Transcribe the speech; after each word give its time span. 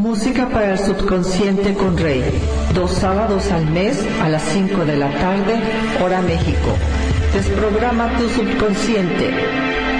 Música 0.00 0.48
para 0.48 0.72
el 0.72 0.78
subconsciente 0.78 1.74
con 1.74 1.98
Rey. 1.98 2.22
Dos 2.72 2.92
sábados 2.92 3.50
al 3.50 3.66
mes 3.66 3.98
a 4.22 4.28
las 4.28 4.42
5 4.42 4.84
de 4.84 4.96
la 4.96 5.10
tarde, 5.10 5.58
hora 6.00 6.22
México. 6.22 6.76
Desprograma 7.34 8.16
tu 8.16 8.28
subconsciente. 8.28 9.34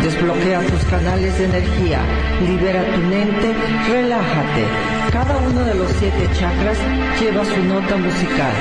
Desbloquea 0.02 0.60
tus 0.60 0.84
canales 0.84 1.36
de 1.38 1.44
energía. 1.46 2.00
Libera 2.46 2.84
tu 2.94 3.00
mente. 3.00 3.52
Relájate. 3.90 4.64
Cada 5.12 5.36
uno 5.38 5.64
de 5.64 5.74
los 5.74 5.90
siete 5.98 6.28
chakras 6.38 6.78
lleva 7.20 7.44
su 7.44 7.64
nota 7.64 7.96
musical. 7.96 8.52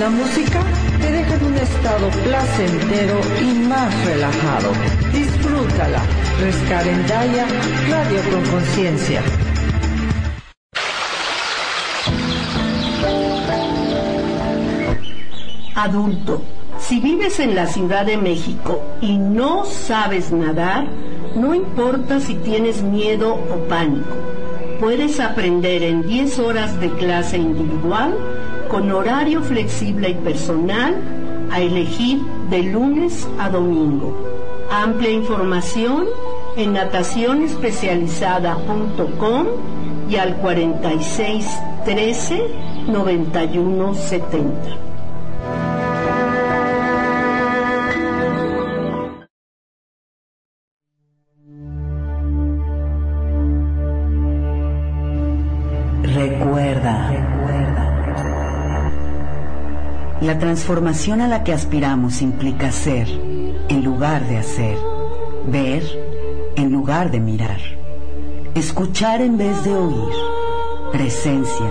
La 0.00 0.08
música 0.08 0.60
te 1.02 1.12
deja 1.12 1.34
en 1.34 1.44
un 1.44 1.56
estado 1.58 2.08
placentero 2.24 3.20
y 3.42 3.68
más 3.68 3.92
relajado. 4.06 4.72
Disfrútala. 5.12 6.00
Rescarendaya, 6.40 7.46
Radio 7.90 8.20
con 8.30 8.44
Conciencia. 8.50 9.22
Adulto, 15.76 16.40
si 16.78 17.00
vives 17.00 17.38
en 17.38 17.54
la 17.54 17.66
Ciudad 17.66 18.06
de 18.06 18.16
México 18.16 18.80
y 19.02 19.18
no 19.18 19.66
sabes 19.66 20.32
nadar, 20.32 20.86
no 21.34 21.54
importa 21.54 22.18
si 22.18 22.36
tienes 22.36 22.80
miedo 22.80 23.34
o 23.34 23.68
pánico. 23.68 24.16
Puedes 24.80 25.20
aprender 25.20 25.82
en 25.82 26.08
10 26.08 26.38
horas 26.38 26.80
de 26.80 26.88
clase 26.92 27.36
individual 27.36 28.16
con 28.70 28.90
horario 28.90 29.42
flexible 29.42 30.08
y 30.08 30.14
personal 30.14 30.94
a 31.50 31.60
elegir 31.60 32.22
de 32.48 32.62
lunes 32.62 33.28
a 33.38 33.50
domingo. 33.50 34.16
Amplia 34.72 35.10
información 35.10 36.06
en 36.56 36.72
natacionespecializada.com 36.72 39.46
y 40.08 40.16
al 40.16 40.36
46 40.36 41.46
13 41.84 42.40
La 60.26 60.40
transformación 60.40 61.20
a 61.20 61.28
la 61.28 61.44
que 61.44 61.52
aspiramos 61.52 62.20
implica 62.20 62.72
ser 62.72 63.06
en 63.68 63.84
lugar 63.84 64.26
de 64.26 64.38
hacer, 64.38 64.76
ver 65.46 65.84
en 66.56 66.72
lugar 66.72 67.12
de 67.12 67.20
mirar, 67.20 67.60
escuchar 68.56 69.20
en 69.20 69.38
vez 69.38 69.62
de 69.62 69.76
oír, 69.76 70.12
presencia 70.90 71.70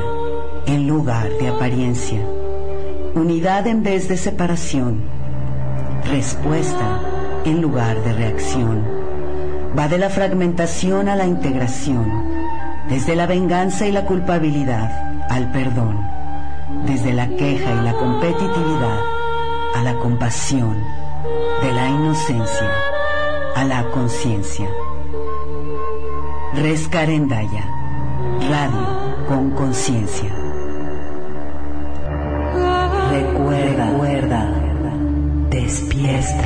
en 0.67 0.87
lugar 0.87 1.27
de 1.37 1.49
apariencia, 1.49 2.21
unidad 3.13 3.67
en 3.67 3.83
vez 3.83 4.07
de 4.07 4.15
separación, 4.15 5.01
respuesta 6.09 7.01
en 7.43 7.59
lugar 7.61 8.01
de 8.05 8.13
reacción. 8.13 8.85
Va 9.77 9.89
de 9.89 9.97
la 9.97 10.09
fragmentación 10.09 11.09
a 11.09 11.17
la 11.17 11.27
integración, 11.27 12.09
desde 12.87 13.17
la 13.17 13.27
venganza 13.27 13.85
y 13.85 13.91
la 13.91 14.05
culpabilidad 14.05 15.27
al 15.29 15.51
perdón 15.51 16.14
desde 16.85 17.13
la 17.13 17.27
queja 17.27 17.71
y 17.71 17.85
la 17.85 17.93
competitividad 17.93 18.99
a 19.75 19.83
la 19.83 19.95
compasión, 19.95 20.75
de 21.61 21.71
la 21.71 21.89
inocencia 21.89 22.71
a 23.55 23.63
la 23.63 23.89
conciencia. 23.91 24.67
Rescarendaya, 26.53 27.65
radio 28.49 29.25
con 29.27 29.51
conciencia. 29.51 30.29
Recuerda, 33.11 33.85
recuerda, 33.85 34.49
despierta. 35.49 36.44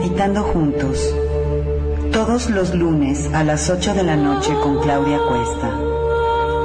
Meditando 0.00 0.42
juntos, 0.42 1.14
todos 2.10 2.48
los 2.48 2.74
lunes 2.74 3.28
a 3.34 3.44
las 3.44 3.68
8 3.68 3.92
de 3.92 4.02
la 4.02 4.16
noche 4.16 4.50
con 4.62 4.80
Claudia 4.80 5.18
Cuesta, 5.28 5.76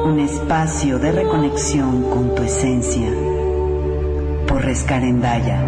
un 0.05 0.21
espacio 0.21 0.99
de 0.99 1.11
reconexión 1.11 2.03
con 2.03 2.33
tu 2.33 2.43
esencia, 2.43 3.09
por 4.47 4.63
Rescarendaya, 4.63 5.59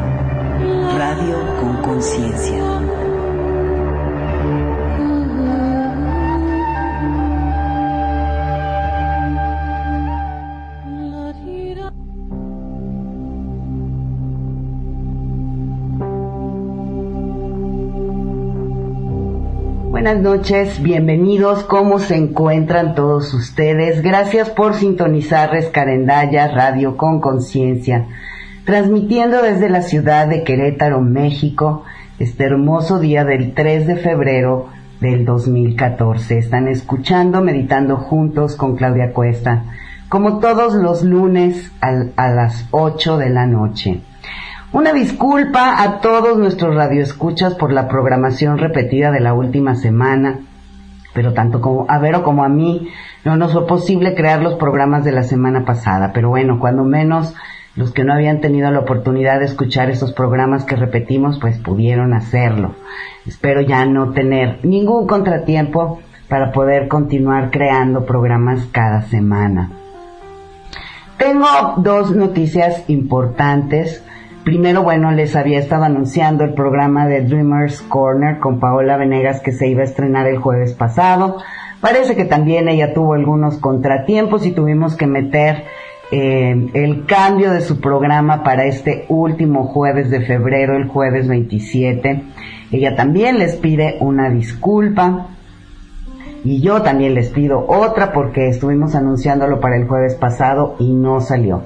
radio 0.98 1.58
con 1.60 1.82
conciencia. 1.82 2.77
Buenas 19.98 20.22
noches, 20.22 20.84
bienvenidos, 20.84 21.64
¿cómo 21.64 21.98
se 21.98 22.16
encuentran 22.16 22.94
todos 22.94 23.34
ustedes? 23.34 24.04
Gracias 24.04 24.48
por 24.52 24.76
sintonizar 24.76 25.50
Rescarendaya 25.50 26.50
Radio 26.50 26.98
con 26.98 27.20
Conciencia, 27.20 28.06
transmitiendo 28.64 29.42
desde 29.42 29.70
la 29.70 29.82
ciudad 29.82 30.28
de 30.28 30.44
Querétaro, 30.44 31.02
México, 31.02 31.84
este 32.20 32.44
hermoso 32.44 33.00
día 33.00 33.26
del 33.26 33.56
3 33.56 33.88
de 33.88 33.96
febrero 33.96 34.68
del 35.02 35.26
2014. 35.26 36.38
Están 36.38 36.68
escuchando, 36.68 37.42
meditando 37.42 37.98
juntos 37.98 38.56
con 38.56 38.76
Claudia 38.76 39.14
Cuesta, 39.14 39.64
como 40.10 40.38
todos 40.38 40.76
los 40.76 41.02
lunes 41.02 41.72
a 41.82 42.28
las 42.30 42.68
8 42.70 43.18
de 43.18 43.30
la 43.32 43.48
noche. 43.48 44.02
Una 44.74 44.92
disculpa 44.92 45.82
a 45.82 46.02
todos 46.02 46.38
nuestros 46.38 46.76
radioescuchas 46.76 47.56
por 47.56 47.72
la 47.72 47.88
programación 47.88 48.58
repetida 48.58 49.12
de 49.12 49.22
la 49.22 49.34
última 49.34 49.76
semana, 49.76 50.40
pero 51.14 51.32
tanto 51.34 51.62
como 51.62 51.86
a 51.88 52.00
Vero 52.00 52.22
como 52.22 52.44
a 52.44 52.50
mí 52.50 52.90
no 53.24 53.38
nos 53.38 53.54
fue 53.54 53.66
posible 53.66 54.14
crear 54.14 54.42
los 54.42 54.56
programas 54.56 55.06
de 55.06 55.14
la 55.14 55.24
semana 55.24 55.64
pasada, 55.64 56.12
pero 56.14 56.28
bueno, 56.28 56.60
cuando 56.60 56.84
menos 56.84 57.34
los 57.78 57.94
que 57.94 58.04
no 58.04 58.12
habían 58.12 58.42
tenido 58.42 58.70
la 58.70 58.80
oportunidad 58.80 59.40
de 59.40 59.46
escuchar 59.46 59.90
esos 59.90 60.12
programas 60.12 60.66
que 60.66 60.76
repetimos, 60.76 61.40
pues 61.40 61.58
pudieron 61.60 62.14
hacerlo. 62.14 62.76
Espero 63.26 63.62
ya 63.62 63.86
no 63.86 64.12
tener 64.12 64.60
ningún 64.64 65.08
contratiempo 65.08 66.02
para 66.28 66.52
poder 66.52 66.90
continuar 66.90 67.52
creando 67.52 68.06
programas 68.06 68.68
cada 68.74 69.02
semana. 69.04 69.72
Tengo 71.18 71.48
dos 71.78 72.14
noticias 72.14 72.84
importantes 72.90 74.04
Primero, 74.48 74.82
bueno, 74.82 75.12
les 75.12 75.36
había 75.36 75.60
estado 75.60 75.84
anunciando 75.84 76.46
el 76.46 76.54
programa 76.54 77.06
de 77.06 77.20
Dreamers 77.20 77.82
Corner 77.82 78.40
con 78.40 78.62
Paola 78.62 78.96
Venegas 78.96 79.42
que 79.42 79.52
se 79.52 79.68
iba 79.68 79.82
a 79.82 79.84
estrenar 79.84 80.26
el 80.26 80.38
jueves 80.38 80.72
pasado. 80.72 81.40
Parece 81.82 82.16
que 82.16 82.24
también 82.24 82.70
ella 82.70 82.94
tuvo 82.94 83.16
algunos 83.16 83.58
contratiempos 83.58 84.46
y 84.46 84.54
tuvimos 84.54 84.96
que 84.96 85.06
meter 85.06 85.66
eh, 86.14 86.70
el 86.74 87.06
cambio 87.06 87.52
de 87.52 87.60
su 87.60 87.82
programa 87.82 88.46
para 88.46 88.64
este 88.64 89.04
último 89.10 89.66
jueves 89.66 90.10
de 90.10 90.22
febrero, 90.22 90.78
el 90.78 90.88
jueves 90.88 91.28
27. 91.28 92.24
Ella 92.72 92.96
también 92.96 93.40
les 93.40 93.58
pide 93.58 93.98
una 94.00 94.30
disculpa 94.30 95.28
y 96.46 96.62
yo 96.62 96.82
también 96.84 97.16
les 97.16 97.32
pido 97.32 97.66
otra 97.68 98.14
porque 98.14 98.48
estuvimos 98.48 98.96
anunciándolo 98.96 99.60
para 99.60 99.76
el 99.76 99.90
jueves 99.90 100.16
pasado 100.16 100.78
y 100.80 100.94
no 100.94 101.20
salió. 101.20 101.64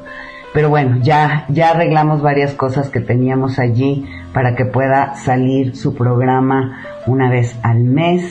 Pero 0.53 0.69
bueno, 0.69 0.98
ya, 1.01 1.45
ya 1.50 1.69
arreglamos 1.69 2.21
varias 2.21 2.53
cosas 2.53 2.89
que 2.89 3.00
teníamos 3.00 3.57
allí 3.57 4.06
para 4.33 4.56
que 4.56 4.65
pueda 4.65 5.15
salir 5.15 5.75
su 5.75 5.95
programa 5.95 6.81
una 7.07 7.30
vez 7.30 7.56
al 7.63 7.83
mes, 7.83 8.24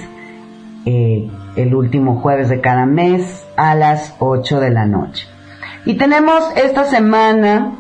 eh, 0.85 1.31
el 1.57 1.75
último 1.75 2.21
jueves 2.21 2.49
de 2.51 2.61
cada 2.61 2.85
mes 2.85 3.47
a 3.57 3.75
las 3.75 4.15
8 4.19 4.61
de 4.61 4.71
la 4.71 4.87
noche. 4.87 5.27
Y 5.87 5.95
tenemos 5.95 6.45
esta 6.57 6.85
semana 6.85 7.73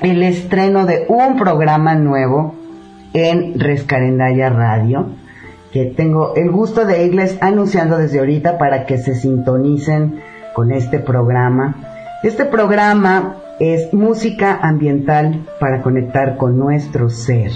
el 0.00 0.22
estreno 0.22 0.86
de 0.86 1.04
un 1.08 1.36
programa 1.36 1.94
nuevo 1.94 2.54
en 3.12 3.60
Rescarendaya 3.60 4.48
Radio, 4.48 5.08
que 5.72 5.84
tengo 5.84 6.34
el 6.36 6.50
gusto 6.50 6.86
de 6.86 7.04
irles 7.04 7.36
anunciando 7.42 7.98
desde 7.98 8.20
ahorita 8.20 8.56
para 8.56 8.86
que 8.86 8.96
se 8.96 9.14
sintonicen 9.14 10.20
con 10.54 10.72
este 10.72 10.98
programa. 10.98 11.76
Este 12.22 12.46
programa 12.46 13.36
es 13.60 13.92
música 13.92 14.58
ambiental 14.62 15.46
para 15.60 15.82
conectar 15.82 16.36
con 16.36 16.58
nuestro 16.58 17.10
ser. 17.10 17.50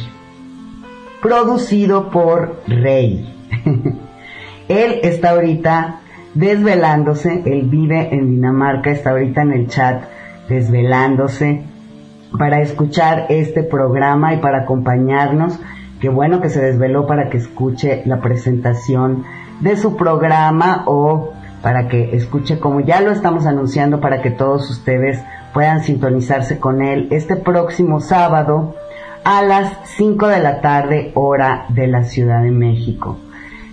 Producido 1.21 2.11
por 2.11 2.61
Rey. 2.67 3.33
Él 4.69 5.01
está 5.03 5.31
ahorita 5.31 6.01
desvelándose, 6.35 7.43
él 7.45 7.63
vive 7.69 8.15
en 8.15 8.31
Dinamarca, 8.31 8.91
está 8.91 9.11
ahorita 9.11 9.43
en 9.43 9.53
el 9.53 9.69
chat 9.69 10.05
desvelándose 10.49 11.63
para 12.39 12.61
escuchar 12.61 13.27
este 13.29 13.63
programa 13.63 14.33
y 14.35 14.39
para 14.39 14.63
acompañarnos. 14.63 15.59
Qué 16.01 16.09
bueno 16.09 16.41
que 16.41 16.49
se 16.49 16.63
desveló 16.63 17.07
para 17.07 17.29
que 17.29 17.37
escuche 17.37 18.03
la 18.07 18.21
presentación 18.21 19.25
de 19.61 19.77
su 19.77 19.97
programa 19.97 20.85
o 20.87 21.33
para 21.63 21.89
que 21.89 22.17
escuche 22.17 22.59
como 22.59 22.81
ya 22.81 23.01
lo 23.01 23.13
estamos 23.13 23.47
anunciando 23.47 24.01
para 24.01 24.23
que 24.23 24.31
todos 24.31 24.69
ustedes 24.71 25.23
puedan 25.53 25.83
sintonizarse 25.83 26.59
con 26.59 26.83
él 26.83 27.09
este 27.11 27.37
próximo 27.37 28.01
sábado 28.01 28.75
a 29.25 29.43
las 29.43 29.73
5 29.97 30.29
de 30.29 30.41
la 30.41 30.61
tarde 30.61 31.13
hora 31.15 31.67
de 31.69 31.87
la 31.87 32.05
Ciudad 32.05 32.43
de 32.43 32.51
México. 32.51 33.19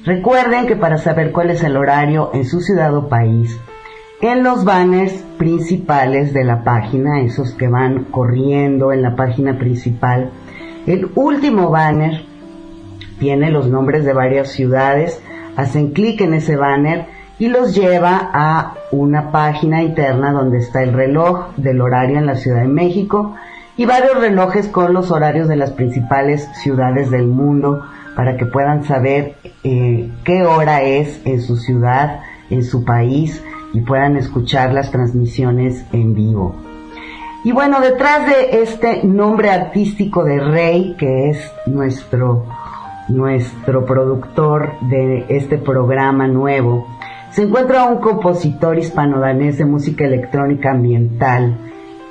Recuerden 0.06 0.68
que 0.68 0.76
para 0.76 0.98
saber 0.98 1.31
cuál 1.31 1.50
es 1.50 1.64
el 1.64 1.76
horario 1.76 2.31
en 2.34 2.46
su 2.46 2.62
ciudad 2.62 2.96
o 2.96 3.10
país, 3.10 3.60
en 4.22 4.44
los 4.44 4.66
banners 4.66 5.14
principales 5.38 6.34
de 6.34 6.44
la 6.44 6.64
página, 6.64 7.22
esos 7.22 7.54
que 7.54 7.68
van 7.68 8.06
corriendo 8.06 8.92
en 8.92 9.02
la 9.02 9.16
página 9.16 9.58
principal, 9.58 10.32
el 10.88 11.10
último 11.16 11.70
banner 11.70 12.25
tiene 13.20 13.52
los 13.52 13.68
nombres 13.68 14.06
de 14.06 14.14
varias 14.14 14.50
ciudades, 14.50 15.22
hacen 15.56 15.92
clic 15.92 16.22
en 16.22 16.34
ese 16.34 16.56
banner 16.56 17.08
y 17.39 17.47
los 17.47 17.74
lleva 17.74 18.30
a 18.33 18.74
una 18.91 19.31
página 19.31 19.81
interna 19.81 20.33
donde 20.33 20.59
está 20.59 20.83
el 20.83 20.94
reloj 20.94 21.56
del 21.56 21.81
horario 21.81 22.18
en 22.18 22.25
la 22.25 22.36
Ciudad 22.36 22.62
de 22.62 22.68
México 22.68 23.36
y 23.77 23.86
varios 23.86 24.19
relojes 24.19 24.68
con 24.68 24.94
los 24.94 25.09
horarios 25.09 25.47
de 25.47 25.56
las 25.56 25.71
principales 25.71 26.50
ciudades 26.62 27.09
del 27.09 27.27
mundo 27.27 27.81
para 28.15 28.36
que 28.36 28.45
puedan 28.45 28.83
saber 28.83 29.36
eh, 29.63 30.12
qué 30.25 30.44
hora 30.44 30.81
es 30.81 31.21
en 31.25 31.41
su 31.41 31.56
ciudad, 31.56 32.19
en 32.50 32.63
su 32.63 32.83
país 32.83 33.41
y 33.74 33.80
puedan 33.81 34.18
escuchar 34.18 34.74
las 34.74 34.91
transmisiones 34.91 35.86
en 35.94 36.13
vivo. 36.13 36.56
Y 37.45 37.53
bueno, 37.53 37.80
detrás 37.80 38.25
de 38.25 38.62
este 38.62 39.06
nombre 39.06 39.50
artístico 39.50 40.25
de 40.25 40.39
Rey, 40.41 40.95
que 41.00 41.30
es 41.30 41.51
nuestro, 41.65 42.45
nuestro 43.07 43.86
productor 43.86 44.74
de 44.81 45.25
este 45.30 45.57
programa 45.57 46.27
nuevo, 46.27 46.86
se 47.31 47.44
encuentra 47.44 47.86
un 47.86 48.00
compositor 48.00 48.78
hispano-danés 48.78 49.58
de 49.58 49.66
música 49.66 50.06
electrónica 50.06 50.72
ambiental. 50.72 51.58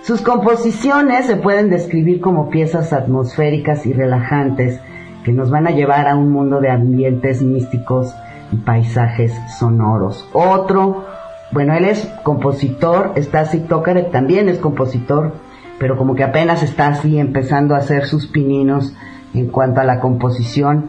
Sus 0.03 0.21
composiciones 0.21 1.27
se 1.27 1.37
pueden 1.37 1.71
describir 1.71 2.21
como 2.21 2.51
piezas 2.51 2.93
atmosféricas 2.93 3.85
y 3.85 3.93
relajantes 3.93 4.81
que 5.25 5.33
nos 5.33 5.51
van 5.51 5.67
a 5.67 5.73
llevar 5.73 6.07
a 6.07 6.17
un 6.17 6.31
mundo 6.31 6.61
de 6.61 6.71
ambientes 6.71 7.43
místicos 7.43 8.15
y 8.53 8.57
paisajes 8.57 9.35
sonoros. 9.59 10.27
Otro, 10.33 11.05
bueno, 11.51 11.75
él 11.75 11.85
es 11.85 12.07
compositor, 12.23 13.13
está 13.17 13.41
así, 13.41 13.59
Tócare 13.59 14.05
también 14.05 14.49
es 14.49 14.59
compositor, 14.59 15.33
pero 15.79 15.97
como 15.97 16.15
que 16.15 16.25
apenas 16.25 16.63
está 16.63 16.89
así 16.89 17.19
empezando 17.19 17.75
a 17.75 17.79
hacer 17.79 18.07
sus 18.07 18.29
pininos 18.29 18.95
en 19.35 19.49
cuanto 19.49 19.81
a 19.81 19.85
la 19.85 20.01
composición 20.01 20.87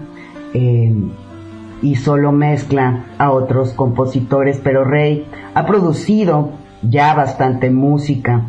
eh, 0.53 0.93
y 1.81 1.95
solo 1.95 2.31
mezcla 2.31 3.05
a 3.17 3.31
otros 3.31 3.73
compositores, 3.73 4.59
pero 4.63 4.83
Rey 4.83 5.25
ha 5.53 5.65
producido 5.65 6.51
ya 6.81 7.13
bastante 7.13 7.69
música, 7.69 8.45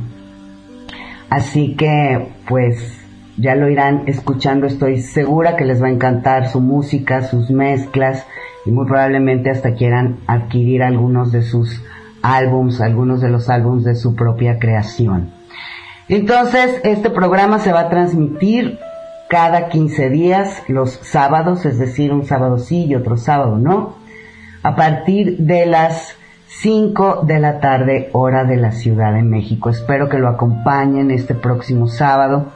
así 1.29 1.75
que 1.77 2.29
pues 2.49 2.99
ya 3.37 3.55
lo 3.55 3.69
irán 3.69 4.03
escuchando, 4.07 4.67
estoy 4.67 5.01
segura 5.01 5.57
que 5.57 5.65
les 5.65 5.83
va 5.83 5.87
a 5.87 5.91
encantar 5.91 6.49
su 6.49 6.61
música, 6.61 7.23
sus 7.23 7.51
mezclas 7.51 8.27
y 8.67 8.71
muy 8.71 8.87
probablemente 8.87 9.51
hasta 9.51 9.75
quieran 9.75 10.19
adquirir 10.27 10.83
algunos 10.83 11.33
de 11.33 11.43
sus 11.43 11.83
álbums, 12.23 12.81
algunos 12.81 13.21
de 13.21 13.31
los 13.31 13.49
álbums 13.49 13.85
de 13.85 13.95
su 13.95 14.15
propia 14.15 14.59
creación. 14.59 15.31
Entonces, 16.09 16.81
este 16.85 17.09
programa 17.09 17.61
se 17.61 17.73
va 17.73 17.81
a 17.81 17.89
transmitir 17.89 18.79
cada 19.31 19.69
15 19.69 20.11
días, 20.11 20.65
los 20.67 20.91
sábados, 20.91 21.65
es 21.65 21.79
decir, 21.79 22.13
un 22.13 22.27
sábado 22.27 22.59
sí 22.59 22.87
y 22.87 22.97
otro 22.97 23.17
sábado 23.17 23.59
no, 23.59 23.95
a 24.65 24.75
partir 24.75 25.39
de 25.39 25.67
las 25.67 26.17
5 26.49 27.23
de 27.23 27.39
la 27.39 27.61
tarde, 27.61 28.11
hora 28.13 28.45
de 28.45 28.57
la 28.57 28.73
Ciudad 28.73 29.15
de 29.15 29.23
México. 29.23 29.71
Espero 29.71 30.09
que 30.09 30.19
lo 30.19 30.29
acompañen 30.29 31.13
este 31.13 31.37
próximo 31.37 31.87
sábado. 31.87 32.47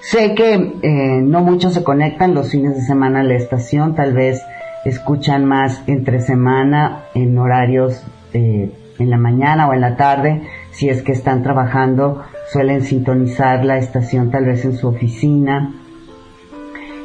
Sé 0.00 0.34
que 0.34 0.54
eh, 0.82 1.20
no 1.22 1.42
muchos 1.42 1.74
se 1.74 1.84
conectan 1.84 2.34
los 2.34 2.50
fines 2.50 2.76
de 2.76 2.80
semana 2.80 3.20
a 3.20 3.24
la 3.24 3.34
estación, 3.34 3.94
tal 3.94 4.14
vez 4.14 4.42
escuchan 4.86 5.44
más 5.44 5.82
entre 5.86 6.20
semana 6.20 7.04
en 7.14 7.36
horarios 7.36 8.02
en 8.32 9.10
la 9.10 9.18
mañana 9.18 9.68
o 9.68 9.74
en 9.74 9.82
la 9.82 9.96
tarde, 9.96 10.42
si 10.70 10.88
es 10.88 11.02
que 11.02 11.12
están 11.12 11.42
trabajando, 11.42 12.22
suelen 12.50 12.82
sintonizar 12.82 13.66
la 13.66 13.76
estación 13.76 14.30
tal 14.30 14.46
vez 14.46 14.64
en 14.64 14.76
su 14.76 14.88
oficina. 14.88 15.74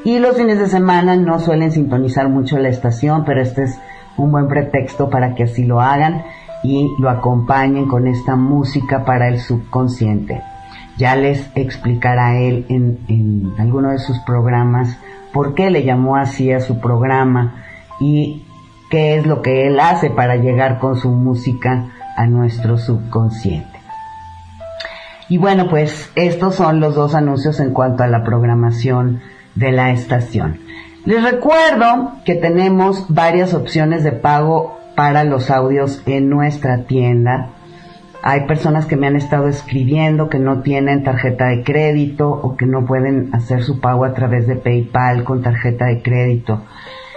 Y 0.07 0.19
los 0.19 0.37
fines 0.37 0.57
de 0.57 0.67
semana 0.67 1.17
no 1.17 1.37
suelen 1.37 1.73
sintonizar 1.73 2.29
mucho 2.29 2.57
la 2.57 2.69
estación, 2.69 3.25
pero 3.25 3.41
este 3.41 3.63
es 3.63 3.77
un 4.15 4.31
buen 4.31 4.47
pretexto 4.47 5.09
para 5.09 5.35
que 5.35 5.43
así 5.43 5.65
lo 5.65 5.81
hagan 5.81 6.23
y 6.63 6.87
lo 6.97 7.09
acompañen 7.09 7.89
con 7.89 8.07
esta 8.07 8.37
música 8.37 9.03
para 9.03 9.27
el 9.27 9.41
subconsciente. 9.41 10.41
Ya 10.97 11.17
les 11.17 11.51
explicará 11.55 12.39
él 12.39 12.65
en, 12.69 12.99
en 13.09 13.53
alguno 13.59 13.89
de 13.89 13.99
sus 13.99 14.17
programas 14.19 14.97
por 15.33 15.55
qué 15.55 15.69
le 15.71 15.83
llamó 15.83 16.15
así 16.15 16.53
a 16.53 16.61
su 16.61 16.79
programa 16.79 17.65
y 17.99 18.45
qué 18.89 19.17
es 19.17 19.27
lo 19.27 19.41
que 19.41 19.67
él 19.67 19.77
hace 19.77 20.09
para 20.09 20.37
llegar 20.37 20.79
con 20.79 20.95
su 20.95 21.09
música 21.09 21.87
a 22.15 22.25
nuestro 22.27 22.77
subconsciente. 22.77 23.77
Y 25.27 25.37
bueno, 25.37 25.67
pues 25.69 26.09
estos 26.15 26.55
son 26.55 26.79
los 26.79 26.95
dos 26.95 27.13
anuncios 27.13 27.59
en 27.59 27.73
cuanto 27.73 28.03
a 28.03 28.07
la 28.07 28.23
programación 28.23 29.19
de 29.57 29.71
la 29.71 29.91
estación. 29.91 30.59
Les 31.05 31.23
recuerdo 31.23 32.13
que 32.25 32.35
tenemos 32.35 33.05
varias 33.09 33.53
opciones 33.53 34.03
de 34.03 34.11
pago 34.11 34.77
para 34.95 35.23
los 35.23 35.49
audios 35.49 36.01
en 36.05 36.29
nuestra 36.29 36.83
tienda 36.83 37.51
hay 38.29 38.41
personas 38.41 38.85
que 38.85 38.97
me 38.97 39.07
han 39.07 39.15
estado 39.15 39.47
escribiendo 39.47 40.29
que 40.29 40.37
no 40.37 40.61
tienen 40.61 41.03
tarjeta 41.03 41.45
de 41.47 41.63
crédito 41.63 42.29
o 42.29 42.57
que 42.57 42.65
no 42.65 42.85
pueden 42.85 43.33
hacer 43.33 43.63
su 43.63 43.79
pago 43.79 44.03
a 44.03 44.13
través 44.13 44.47
de 44.47 44.57
PayPal 44.57 45.23
con 45.23 45.41
tarjeta 45.41 45.85
de 45.85 46.01
crédito. 46.01 46.61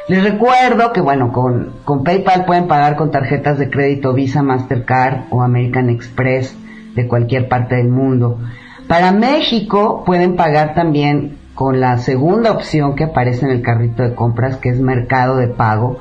Les 0.07 0.23
recuerdo 0.23 0.93
que, 0.93 1.01
bueno, 1.01 1.33
con, 1.33 1.73
con 1.85 2.05
PayPal 2.05 2.45
pueden 2.45 2.69
pagar 2.69 2.95
con 2.95 3.11
tarjetas 3.11 3.59
de 3.59 3.71
crédito 3.71 4.13
Visa, 4.13 4.44
Mastercard 4.44 5.23
o 5.31 5.43
American 5.43 5.91
Express 5.91 6.56
de 6.94 7.09
cualquier 7.09 7.49
parte 7.49 7.75
del 7.75 7.89
mundo. 7.89 8.39
Para 8.87 9.11
México 9.11 10.05
pueden 10.06 10.37
pagar 10.37 10.75
también 10.75 11.39
con 11.55 11.81
la 11.81 11.99
segunda 11.99 12.53
opción 12.53 12.95
que 12.95 13.05
aparece 13.05 13.45
en 13.45 13.53
el 13.53 13.63
carrito 13.63 14.03
de 14.03 14.15
compras, 14.15 14.57
que 14.57 14.71
es 14.71 14.81
Mercado 14.81 15.37
de 15.37 15.49
Pago 15.49 15.99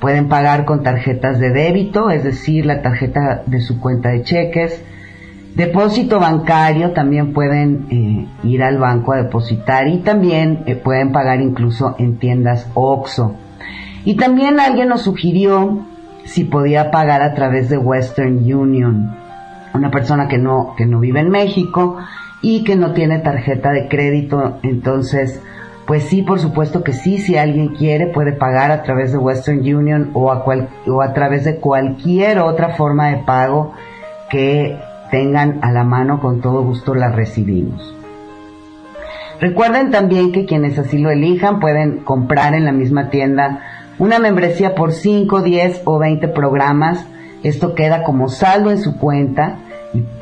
Pueden 0.00 0.28
pagar 0.28 0.64
con 0.64 0.82
tarjetas 0.82 1.38
de 1.38 1.50
débito, 1.50 2.10
es 2.10 2.24
decir, 2.24 2.64
la 2.64 2.80
tarjeta 2.80 3.42
de 3.44 3.60
su 3.60 3.78
cuenta 3.78 4.08
de 4.08 4.22
cheques. 4.22 4.82
Depósito 5.54 6.18
bancario, 6.18 6.92
también 6.92 7.34
pueden 7.34 7.86
eh, 7.90 8.26
ir 8.48 8.62
al 8.62 8.78
banco 8.78 9.12
a 9.12 9.18
depositar 9.18 9.88
y 9.88 9.98
también 9.98 10.62
eh, 10.64 10.74
pueden 10.74 11.12
pagar 11.12 11.42
incluso 11.42 11.96
en 11.98 12.16
tiendas 12.18 12.66
OXO. 12.72 13.36
Y 14.06 14.14
también 14.14 14.58
alguien 14.58 14.88
nos 14.88 15.02
sugirió 15.02 15.84
si 16.24 16.44
podía 16.44 16.90
pagar 16.90 17.20
a 17.20 17.34
través 17.34 17.68
de 17.68 17.76
Western 17.76 18.38
Union. 18.38 19.14
Una 19.74 19.90
persona 19.90 20.28
que 20.28 20.38
no, 20.38 20.74
que 20.78 20.86
no 20.86 20.98
vive 21.00 21.20
en 21.20 21.28
México 21.28 21.98
y 22.42 22.64
que 22.64 22.76
no 22.76 22.92
tiene 22.92 23.18
tarjeta 23.18 23.70
de 23.72 23.88
crédito, 23.88 24.58
entonces 24.62 25.40
pues 25.90 26.04
sí, 26.04 26.22
por 26.22 26.38
supuesto 26.38 26.84
que 26.84 26.92
sí, 26.92 27.18
si 27.18 27.36
alguien 27.36 27.74
quiere 27.74 28.06
puede 28.06 28.30
pagar 28.32 28.70
a 28.70 28.84
través 28.84 29.10
de 29.10 29.18
Western 29.18 29.58
Union 29.58 30.10
o 30.14 30.30
a, 30.30 30.44
o 30.86 31.02
a 31.02 31.12
través 31.12 31.42
de 31.44 31.56
cualquier 31.56 32.38
otra 32.38 32.76
forma 32.76 33.08
de 33.08 33.16
pago 33.24 33.72
que 34.30 34.78
tengan 35.10 35.58
a 35.62 35.72
la 35.72 35.82
mano, 35.82 36.20
con 36.20 36.40
todo 36.40 36.62
gusto 36.62 36.94
la 36.94 37.10
recibimos. 37.10 37.92
Recuerden 39.40 39.90
también 39.90 40.30
que 40.30 40.46
quienes 40.46 40.78
así 40.78 40.96
lo 40.96 41.10
elijan 41.10 41.58
pueden 41.58 42.04
comprar 42.04 42.54
en 42.54 42.66
la 42.66 42.72
misma 42.72 43.10
tienda 43.10 43.60
una 43.98 44.20
membresía 44.20 44.76
por 44.76 44.92
5, 44.92 45.42
10 45.42 45.82
o 45.86 45.98
20 45.98 46.28
programas. 46.28 47.04
Esto 47.42 47.74
queda 47.74 48.04
como 48.04 48.28
saldo 48.28 48.70
en 48.70 48.78
su 48.78 48.96
cuenta 48.96 49.56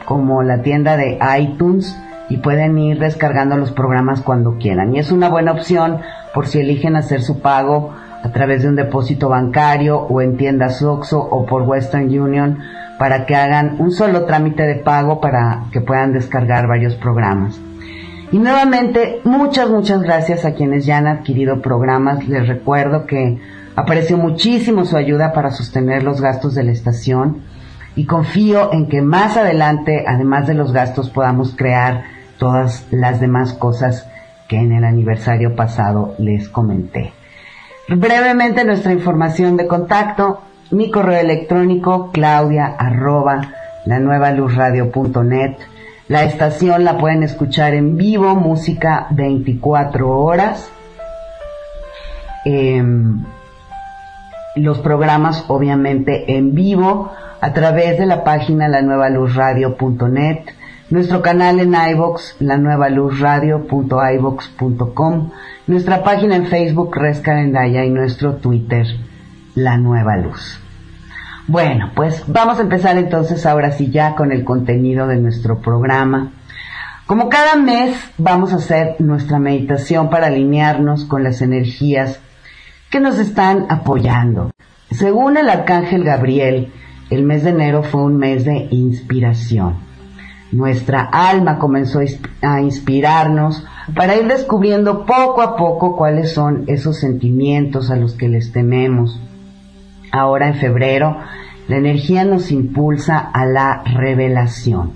como 0.07 0.43
la 0.43 0.63
tienda 0.63 0.97
de 0.97 1.19
iTunes 1.39 1.95
y 2.29 2.39
pueden 2.39 2.79
ir 2.79 2.99
descargando 2.99 3.57
los 3.57 3.73
programas 3.73 4.21
cuando 4.21 4.59
quieran. 4.59 4.95
Y 4.95 4.99
es 4.99 5.11
una 5.11 5.29
buena 5.29 5.53
opción 5.53 5.99
por 6.35 6.47
si 6.47 6.61
eligen 6.61 6.97
hacer 6.97 7.23
su 7.23 7.41
pago 7.41 7.95
a 8.23 8.31
través 8.31 8.63
de 8.63 8.69
un 8.69 8.77
depósito 8.77 9.29
bancario 9.29 9.99
o 9.99 10.21
en 10.21 10.37
tiendas 10.37 10.83
OXXO 10.83 11.19
o 11.19 11.47
por 11.47 11.63
Western 11.63 12.07
Union 12.07 12.59
para 12.99 13.27
que 13.27 13.37
hagan 13.37 13.77
un 13.79 13.93
solo 13.93 14.25
trámite 14.25 14.65
de 14.65 14.75
pago 14.77 15.21
para 15.21 15.65
que 15.73 15.81
puedan 15.81 16.13
descargar 16.13 16.67
varios 16.67 16.97
programas. 16.97 17.61
Y 18.31 18.39
nuevamente, 18.39 19.21
muchas, 19.25 19.71
muchas 19.71 20.03
gracias 20.03 20.45
a 20.45 20.53
quienes 20.53 20.85
ya 20.85 20.99
han 20.99 21.07
adquirido 21.07 21.63
programas. 21.63 22.29
Les 22.29 22.47
recuerdo 22.47 23.07
que 23.07 23.39
Aprecio 23.79 24.19
muchísimo 24.19 24.85
su 24.85 24.97
ayuda 24.97 25.33
para 25.33 25.53
sostener 25.53 26.03
los 26.03 26.21
gastos 26.21 26.53
de 26.57 26.65
la 26.65 26.73
estación 26.73 27.43
y 27.95 28.07
confío 28.07 28.73
en 28.73 28.89
que 28.89 29.03
más 29.03 29.37
adelante, 29.37 30.05
además 30.05 30.49
de 30.49 30.55
los 30.55 30.73
gastos, 30.73 31.11
podamos 31.11 31.55
crear 31.55 32.03
todas 32.39 32.87
las 32.91 33.21
demás 33.21 33.53
cosas 33.53 34.09
que 34.49 34.57
en 34.57 34.73
el 34.73 34.85
aniversario 34.85 35.55
pasado 35.55 36.15
les 36.19 36.49
comenté. 36.49 37.13
Brevemente 37.89 38.65
nuestra 38.65 38.93
información 38.93 39.57
de 39.57 39.67
contacto, 39.67 40.41
mi 40.71 40.91
correo 40.91 41.21
electrónico 41.21 42.11
claudia 42.13 42.77
la 46.09 46.25
estación 46.25 46.85
la 46.85 46.99
pueden 46.99 47.23
escuchar 47.23 47.75
en 47.75 47.97
vivo, 47.97 48.35
música 48.35 49.07
24 49.11 50.11
horas. 50.11 50.71
Em, 52.45 53.25
los 54.57 54.79
programas 54.79 55.45
obviamente 55.49 56.37
en 56.37 56.55
vivo 56.55 57.13
a 57.41 57.53
través 57.53 57.99
de 57.99 58.07
la 58.07 58.25
página 58.25 58.69
la 58.69 58.83
nueva 58.83 59.11
luz 59.11 59.35
radio.net 59.35 60.45
nuestro 60.91 61.21
canal 61.21 61.61
en 61.61 61.75
iVox, 61.75 62.37
la 62.41 62.57
nueva 62.57 62.89
luz 62.89 63.21
nuestra 65.67 66.03
página 66.03 66.37
en 66.37 66.47
Facebook, 66.47 66.97
Res 66.97 67.21
Carendaya, 67.21 67.85
y 67.85 67.91
nuestro 67.91 68.37
Twitter, 68.37 68.87
La 69.55 69.77
Nueva 69.77 70.17
Luz. 70.17 70.59
Bueno, 71.47 71.91
pues 71.95 72.25
vamos 72.27 72.59
a 72.59 72.63
empezar 72.63 72.97
entonces 72.97 73.45
ahora 73.45 73.73
sí 73.73 73.91
ya 73.91 74.15
con 74.15 74.33
el 74.33 74.45
contenido 74.45 75.07
de 75.07 75.17
nuestro 75.17 75.61
programa. 75.61 76.33
Como 77.07 77.29
cada 77.29 77.57
mes 77.57 77.95
vamos 78.17 78.53
a 78.53 78.57
hacer 78.57 78.97
nuestra 78.99 79.39
meditación 79.39 80.09
para 80.09 80.29
alinearnos 80.29 81.05
con 81.05 81.23
las 81.23 81.43
energías 81.43 82.21
que 82.91 83.01
nos 83.01 83.19
están 83.19 83.67
apoyando. 83.69 84.53
Según 84.91 85.37
el 85.37 85.51
arcángel 85.51 86.05
Gabriel, 86.05 86.73
el 87.11 87.25
mes 87.25 87.45
de 87.45 87.51
enero 87.51 87.83
fue 87.83 88.03
un 88.03 88.17
mes 88.17 88.47
de 88.47 88.69
inspiración 88.71 89.88
nuestra 90.53 91.03
alma 91.03 91.59
comenzó 91.59 92.01
a 92.43 92.61
inspirarnos 92.61 93.65
para 93.95 94.17
ir 94.17 94.27
descubriendo 94.27 95.05
poco 95.05 95.43
a 95.43 95.57
poco 95.57 95.97
cuáles 95.97 96.33
son 96.33 96.65
esos 96.67 96.99
sentimientos 96.99 97.91
a 97.91 97.97
los 97.97 98.15
que 98.15 98.29
les 98.29 98.53
tememos. 98.53 99.21
Ahora 100.11 100.49
en 100.49 100.55
febrero, 100.55 101.19
la 101.69 101.77
energía 101.77 102.25
nos 102.25 102.51
impulsa 102.51 103.19
a 103.19 103.45
la 103.45 103.83
revelación. 103.85 104.93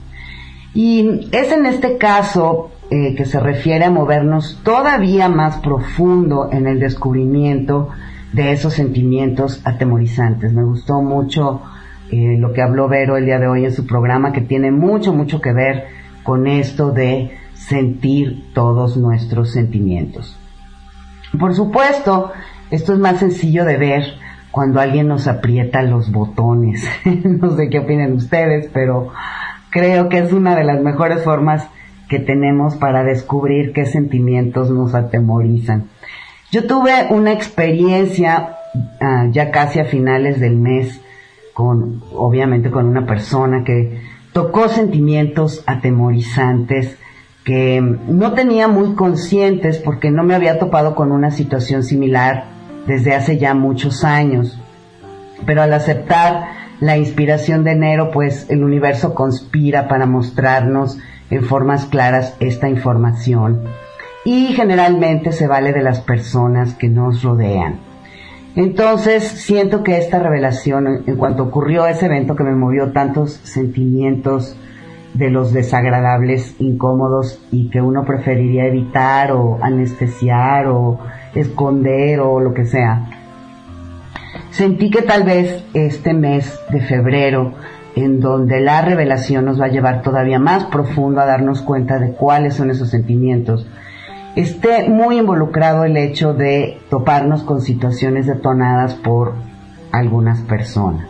Y 0.74 1.28
es 1.32 1.52
en 1.52 1.66
este 1.66 1.98
caso 1.98 2.70
eh, 2.90 3.14
que 3.14 3.26
se 3.26 3.38
refiere 3.38 3.84
a 3.84 3.90
movernos 3.90 4.60
todavía 4.62 5.28
más 5.28 5.58
profundo 5.58 6.48
en 6.50 6.66
el 6.66 6.80
descubrimiento 6.80 7.90
de 8.32 8.52
esos 8.52 8.72
sentimientos 8.72 9.60
atemorizantes. 9.64 10.52
Me 10.52 10.64
gustó 10.64 11.02
mucho 11.02 11.60
lo 12.12 12.52
que 12.52 12.62
habló 12.62 12.88
Vero 12.88 13.16
el 13.16 13.24
día 13.24 13.38
de 13.38 13.46
hoy 13.46 13.64
en 13.64 13.72
su 13.72 13.86
programa, 13.86 14.32
que 14.32 14.42
tiene 14.42 14.70
mucho, 14.70 15.14
mucho 15.14 15.40
que 15.40 15.52
ver 15.52 15.86
con 16.22 16.46
esto 16.46 16.90
de 16.90 17.32
sentir 17.54 18.52
todos 18.52 18.96
nuestros 18.96 19.52
sentimientos. 19.52 20.38
Por 21.38 21.54
supuesto, 21.54 22.32
esto 22.70 22.92
es 22.92 22.98
más 22.98 23.18
sencillo 23.18 23.64
de 23.64 23.78
ver 23.78 24.04
cuando 24.50 24.80
alguien 24.80 25.08
nos 25.08 25.26
aprieta 25.26 25.82
los 25.82 26.12
botones. 26.12 26.86
no 27.24 27.56
sé 27.56 27.70
qué 27.70 27.78
opinan 27.78 28.12
ustedes, 28.12 28.68
pero 28.72 29.08
creo 29.70 30.08
que 30.10 30.18
es 30.18 30.32
una 30.32 30.54
de 30.54 30.64
las 30.64 30.82
mejores 30.82 31.24
formas 31.24 31.66
que 32.08 32.18
tenemos 32.18 32.76
para 32.76 33.04
descubrir 33.04 33.72
qué 33.72 33.86
sentimientos 33.86 34.70
nos 34.70 34.94
atemorizan. 34.94 35.88
Yo 36.50 36.66
tuve 36.66 37.06
una 37.08 37.32
experiencia 37.32 38.56
ah, 39.00 39.26
ya 39.30 39.50
casi 39.50 39.80
a 39.80 39.86
finales 39.86 40.38
del 40.38 40.56
mes 40.56 41.00
con, 41.52 42.02
obviamente 42.14 42.70
con 42.70 42.86
una 42.86 43.06
persona 43.06 43.64
que 43.64 44.00
tocó 44.32 44.68
sentimientos 44.68 45.62
atemorizantes 45.66 46.96
que 47.44 47.80
no 47.80 48.32
tenía 48.34 48.68
muy 48.68 48.94
conscientes 48.94 49.78
porque 49.78 50.10
no 50.10 50.22
me 50.22 50.34
había 50.34 50.58
topado 50.58 50.94
con 50.94 51.10
una 51.10 51.30
situación 51.30 51.82
similar 51.82 52.44
desde 52.86 53.14
hace 53.14 53.38
ya 53.38 53.54
muchos 53.54 54.04
años. 54.04 54.60
Pero 55.44 55.62
al 55.62 55.72
aceptar 55.72 56.44
la 56.80 56.96
inspiración 56.96 57.64
de 57.64 57.72
enero, 57.72 58.10
pues 58.12 58.48
el 58.48 58.62
universo 58.62 59.14
conspira 59.14 59.88
para 59.88 60.06
mostrarnos 60.06 60.98
en 61.30 61.44
formas 61.44 61.86
claras 61.86 62.36
esta 62.40 62.68
información. 62.68 63.64
Y 64.24 64.48
generalmente 64.54 65.32
se 65.32 65.48
vale 65.48 65.72
de 65.72 65.82
las 65.82 66.00
personas 66.00 66.74
que 66.74 66.88
nos 66.88 67.22
rodean. 67.22 67.91
Entonces 68.54 69.24
siento 69.24 69.82
que 69.82 69.96
esta 69.96 70.18
revelación, 70.18 71.04
en 71.06 71.16
cuanto 71.16 71.44
ocurrió 71.44 71.86
ese 71.86 72.06
evento 72.06 72.36
que 72.36 72.44
me 72.44 72.54
movió 72.54 72.92
tantos 72.92 73.32
sentimientos 73.32 74.56
de 75.14 75.30
los 75.30 75.52
desagradables, 75.52 76.54
incómodos 76.58 77.40
y 77.50 77.70
que 77.70 77.80
uno 77.80 78.04
preferiría 78.04 78.66
evitar 78.66 79.32
o 79.32 79.58
anestesiar 79.62 80.66
o 80.68 80.98
esconder 81.34 82.20
o 82.20 82.40
lo 82.40 82.52
que 82.52 82.66
sea, 82.66 83.06
sentí 84.50 84.90
que 84.90 85.02
tal 85.02 85.24
vez 85.24 85.64
este 85.72 86.12
mes 86.12 86.58
de 86.70 86.80
febrero, 86.80 87.54
en 87.94 88.20
donde 88.20 88.60
la 88.60 88.82
revelación 88.82 89.46
nos 89.46 89.60
va 89.60 89.66
a 89.66 89.70
llevar 89.70 90.02
todavía 90.02 90.38
más 90.38 90.64
profundo 90.64 91.20
a 91.20 91.26
darnos 91.26 91.62
cuenta 91.62 91.98
de 91.98 92.12
cuáles 92.12 92.54
son 92.54 92.70
esos 92.70 92.90
sentimientos, 92.90 93.66
esté 94.36 94.88
muy 94.88 95.18
involucrado 95.18 95.84
el 95.84 95.96
hecho 95.96 96.34
de 96.34 96.80
toparnos 96.90 97.42
con 97.42 97.60
situaciones 97.60 98.26
detonadas 98.26 98.94
por 98.94 99.34
algunas 99.90 100.40
personas. 100.40 101.08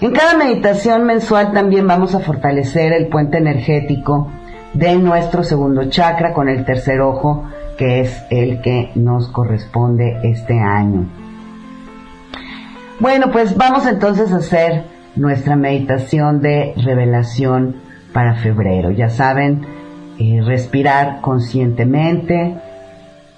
En 0.00 0.12
cada 0.12 0.36
meditación 0.36 1.04
mensual 1.04 1.52
también 1.52 1.86
vamos 1.86 2.14
a 2.14 2.20
fortalecer 2.20 2.92
el 2.92 3.08
puente 3.08 3.38
energético 3.38 4.28
de 4.72 4.96
nuestro 4.96 5.42
segundo 5.42 5.88
chakra 5.90 6.32
con 6.32 6.48
el 6.48 6.64
tercer 6.64 7.00
ojo, 7.00 7.44
que 7.76 8.00
es 8.00 8.22
el 8.30 8.60
que 8.60 8.92
nos 8.94 9.28
corresponde 9.28 10.18
este 10.22 10.58
año. 10.58 11.06
Bueno, 12.98 13.30
pues 13.30 13.56
vamos 13.56 13.86
entonces 13.86 14.32
a 14.32 14.36
hacer 14.36 14.84
nuestra 15.16 15.56
meditación 15.56 16.40
de 16.40 16.74
revelación 16.76 17.76
para 18.12 18.34
febrero. 18.34 18.90
Ya 18.90 19.08
saben, 19.08 19.66
eh, 20.22 20.42
respirar 20.44 21.22
conscientemente, 21.22 22.54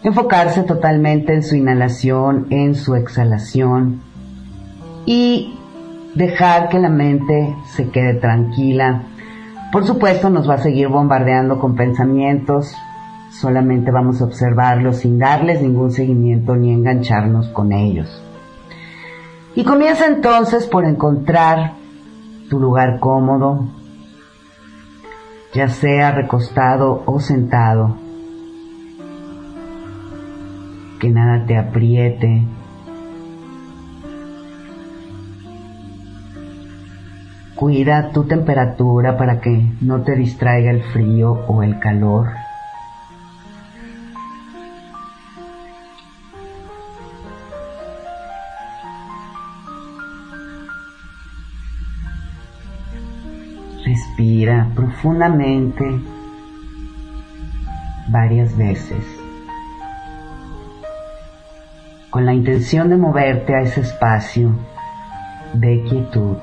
enfocarse 0.03 0.65
totalmente 0.65 1.33
en 1.33 1.45
su 1.45 1.55
inhalación, 1.55 2.49
en 2.51 2.75
su 2.75 2.97
exhalación 2.97 4.01
y 5.07 5.55
dejar 6.17 6.71
que 6.71 6.81
la 6.81 6.89
mente 6.89 7.55
se 7.77 7.91
quede 7.91 8.15
tranquila. 8.15 9.05
Por 9.71 9.87
supuesto 9.87 10.29
nos 10.29 10.51
va 10.51 10.55
a 10.55 10.59
seguir 10.59 10.89
bombardeando 10.89 11.61
con 11.61 11.77
pensamientos, 11.77 12.75
solamente 13.31 13.93
vamos 13.93 14.21
a 14.21 14.25
observarlos 14.25 14.97
sin 14.97 15.21
darles 15.21 15.63
ningún 15.63 15.93
seguimiento 15.93 16.57
ni 16.57 16.73
engancharnos 16.73 17.47
con 17.51 17.71
ellos. 17.71 18.21
Y 19.55 19.63
comienza 19.63 20.07
entonces 20.07 20.67
por 20.67 20.85
encontrar 20.85 21.75
tu 22.51 22.59
lugar 22.59 22.99
cómodo, 22.99 23.69
ya 25.53 25.69
sea 25.69 26.13
recostado 26.13 27.03
o 27.07 27.21
sentado. 27.21 27.97
Que 30.99 31.11
nada 31.11 31.45
te 31.47 31.59
apriete. 31.59 32.43
Cuida 37.55 38.11
tu 38.11 38.25
temperatura 38.25 39.17
para 39.17 39.41
que 39.41 39.65
no 39.81 40.03
te 40.03 40.17
distraiga 40.17 40.71
el 40.71 40.83
frío 40.83 41.33
o 41.47 41.63
el 41.63 41.79
calor. 41.79 42.42
Respira 53.93 54.71
profundamente 54.75 55.85
varias 58.09 58.57
veces 58.57 59.05
con 62.09 62.25
la 62.25 62.33
intención 62.33 62.89
de 62.89 62.97
moverte 62.97 63.55
a 63.55 63.61
ese 63.61 63.83
espacio 63.83 64.57
de 65.53 65.83
quietud 65.83 66.39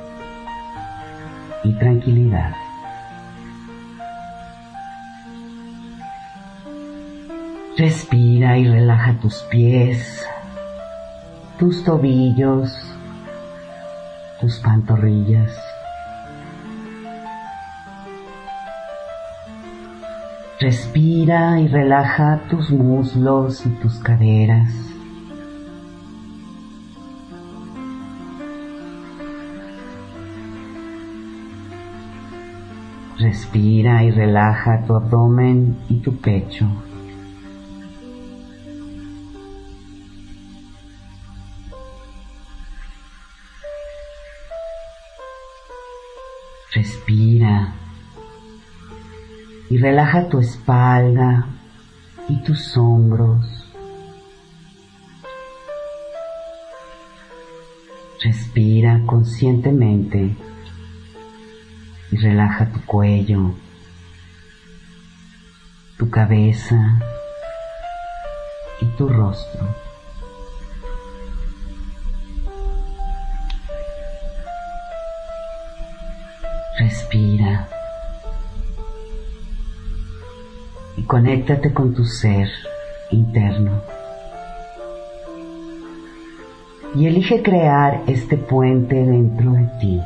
y 1.63 1.73
tranquilidad. 1.73 2.53
Respira 7.75 8.59
y 8.59 8.67
relaja 8.67 9.15
tus 9.19 9.41
pies, 9.49 10.23
tus 11.57 11.83
tobillos, 11.83 12.71
tus 14.39 14.59
pantorrillas. 14.59 15.68
Respira 20.61 21.57
y 21.61 21.69
relaja 21.69 22.41
tus 22.49 22.69
muslos 22.69 23.65
y 23.65 23.69
tus 23.81 23.93
caderas. 23.99 24.69
Respira 33.17 34.03
y 34.03 34.11
relaja 34.11 34.83
tu 34.85 34.95
abdomen 34.95 35.77
y 35.87 36.01
tu 36.01 36.17
pecho. 36.17 36.67
Y 49.69 49.77
relaja 49.77 50.27
tu 50.29 50.39
espalda 50.39 51.45
y 52.27 52.37
tus 52.43 52.75
hombros. 52.75 53.45
Respira 58.21 59.01
conscientemente 59.05 60.35
y 62.11 62.17
relaja 62.17 62.65
tu 62.71 62.83
cuello, 62.85 63.53
tu 65.97 66.09
cabeza 66.09 66.99
y 68.81 68.85
tu 68.97 69.07
rostro. 69.07 69.67
Respira 76.79 77.67
conéctate 81.09 81.73
con 81.73 81.95
tu 81.95 82.05
ser 82.05 82.47
interno. 83.09 83.81
Y 86.93 87.07
elige 87.07 87.41
crear 87.41 88.03
este 88.05 88.37
puente 88.37 88.93
dentro 88.93 89.53
de 89.53 89.65
ti. 89.79 90.01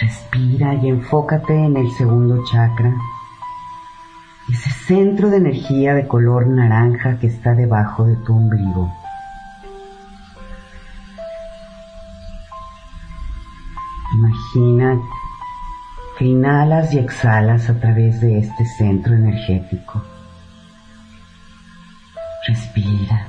Respira 0.00 0.74
y 0.74 0.88
enfócate 0.88 1.54
en 1.54 1.76
el 1.76 1.88
segundo 1.92 2.42
chakra, 2.50 2.92
ese 4.50 4.70
centro 4.70 5.30
de 5.30 5.36
energía 5.36 5.94
de 5.94 6.08
color 6.08 6.48
naranja 6.48 7.20
que 7.20 7.28
está 7.28 7.54
debajo 7.54 8.04
de 8.04 8.16
tu 8.16 8.34
ombligo. 8.34 8.92
Imagina 14.16 14.98
inhalas 16.26 16.92
y 16.94 16.98
exhalas 16.98 17.68
a 17.70 17.74
través 17.74 18.20
de 18.20 18.38
este 18.38 18.64
centro 18.64 19.14
energético. 19.14 20.02
Respira. 22.46 23.26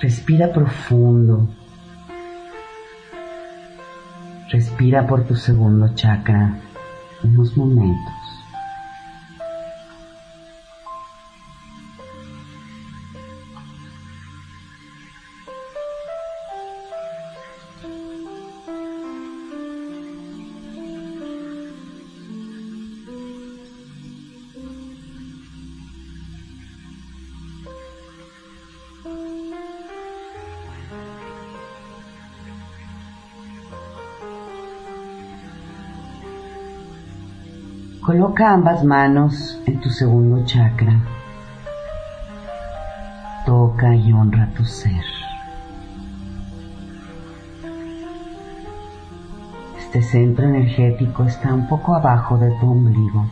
Respira 0.00 0.52
profundo 0.52 1.48
Respira 4.54 5.04
por 5.04 5.24
tu 5.24 5.34
segundo 5.34 5.96
chakra 5.96 6.54
unos 7.24 7.56
momentos. 7.56 8.23
Coloca 38.34 38.52
ambas 38.52 38.82
manos 38.82 39.62
en 39.64 39.80
tu 39.80 39.90
segundo 39.90 40.44
chakra. 40.44 41.00
Toca 43.46 43.94
y 43.94 44.12
honra 44.12 44.48
tu 44.56 44.64
ser. 44.64 45.04
Este 49.78 50.02
centro 50.02 50.48
energético 50.48 51.22
está 51.22 51.54
un 51.54 51.68
poco 51.68 51.94
abajo 51.94 52.36
de 52.36 52.50
tu 52.58 52.72
ombligo. 52.72 53.24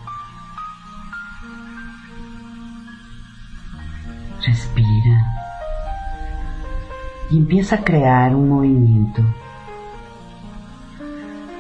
Respira 4.47 5.27
y 7.29 7.39
empieza 7.39 7.75
a 7.75 7.83
crear 7.83 8.37
un 8.37 8.49
movimiento. 8.49 9.21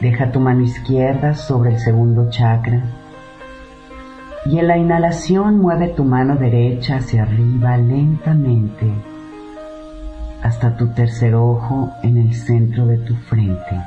Deja 0.01 0.31
tu 0.31 0.39
mano 0.39 0.61
izquierda 0.61 1.35
sobre 1.35 1.75
el 1.75 1.81
segundo 1.81 2.31
chakra 2.31 3.02
y 4.53 4.59
en 4.59 4.69
la 4.69 4.77
inhalación 4.77 5.61
mueve 5.61 5.88
tu 5.88 6.05
mano 6.05 6.37
derecha 6.37 6.97
hacia 6.97 7.23
arriba 7.23 7.79
lentamente 7.79 8.87
hasta 10.43 10.77
tu 10.77 10.88
tercer 10.88 11.35
ojo 11.35 11.91
en 12.03 12.19
el 12.19 12.35
centro 12.35 12.87
de 12.87 12.99
tu 12.99 13.15
frente. 13.15 13.81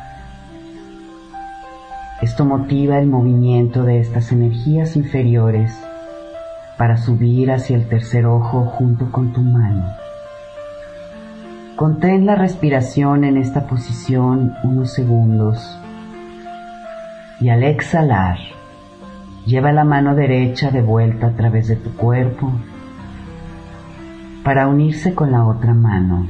Esto 2.20 2.46
motiva 2.46 2.98
el 2.98 3.06
movimiento 3.06 3.84
de 3.84 4.00
estas 4.00 4.32
energías 4.32 4.96
inferiores 4.96 5.72
para 6.80 6.98
subir 6.98 7.52
hacia 7.52 7.76
el 7.76 7.88
tercer 7.88 8.26
ojo 8.26 8.66
junto 8.66 9.12
con 9.12 9.34
tu 9.34 9.42
mano. 9.42 9.86
Contén 11.76 12.26
la 12.26 12.34
respiración 12.34 13.24
en 13.24 13.38
esta 13.38 13.68
posición 13.68 14.56
unos 14.64 14.94
segundos 14.94 15.80
y 17.40 17.50
al 17.50 17.62
exhalar, 17.62 18.38
Lleva 19.46 19.72
la 19.72 19.84
mano 19.84 20.16
derecha 20.16 20.72
de 20.72 20.82
vuelta 20.82 21.28
a 21.28 21.36
través 21.36 21.68
de 21.68 21.76
tu 21.76 21.92
cuerpo 21.92 22.52
para 24.44 24.68
unirse 24.68 25.14
con 25.14 25.32
la 25.32 25.46
otra 25.46 25.76
mano. 25.76 26.26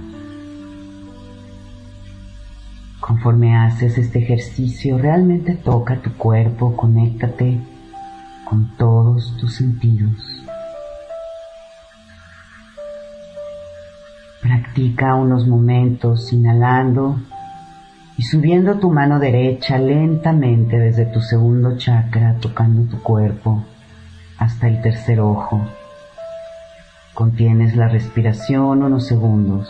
Conforme 3.00 3.56
haces 3.56 3.98
este 3.98 4.20
ejercicio, 4.20 4.98
realmente 4.98 5.56
toca 5.56 6.02
tu 6.02 6.12
cuerpo, 6.18 6.76
conéctate 6.76 7.58
con 8.44 8.76
todos 8.76 9.38
tus 9.38 9.56
sentidos. 9.56 10.44
Practica 14.42 15.16
unos 15.16 15.48
momentos 15.48 16.34
inhalando 16.34 17.18
y 18.18 18.24
subiendo 18.24 18.80
tu 18.80 18.92
mano 18.92 19.20
derecha 19.20 19.78
lentamente 19.78 20.78
desde 20.78 21.06
tu 21.06 21.22
segundo 21.22 21.78
chakra, 21.78 22.36
tocando 22.40 22.90
tu 22.90 23.02
cuerpo 23.02 23.64
hasta 24.38 24.68
el 24.68 24.82
tercer 24.82 25.20
ojo. 25.20 25.62
Contienes 27.14 27.76
la 27.76 27.88
respiración 27.88 28.84
unos 28.84 29.06
segundos 29.06 29.70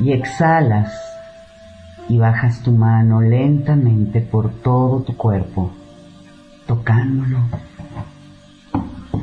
y 0.00 0.12
exhalas 0.12 0.92
y 2.08 2.18
bajas 2.18 2.62
tu 2.62 2.72
mano 2.72 3.20
lentamente 3.20 4.20
por 4.20 4.50
todo 4.50 5.02
tu 5.02 5.16
cuerpo, 5.16 5.70
tocándolo 6.66 7.38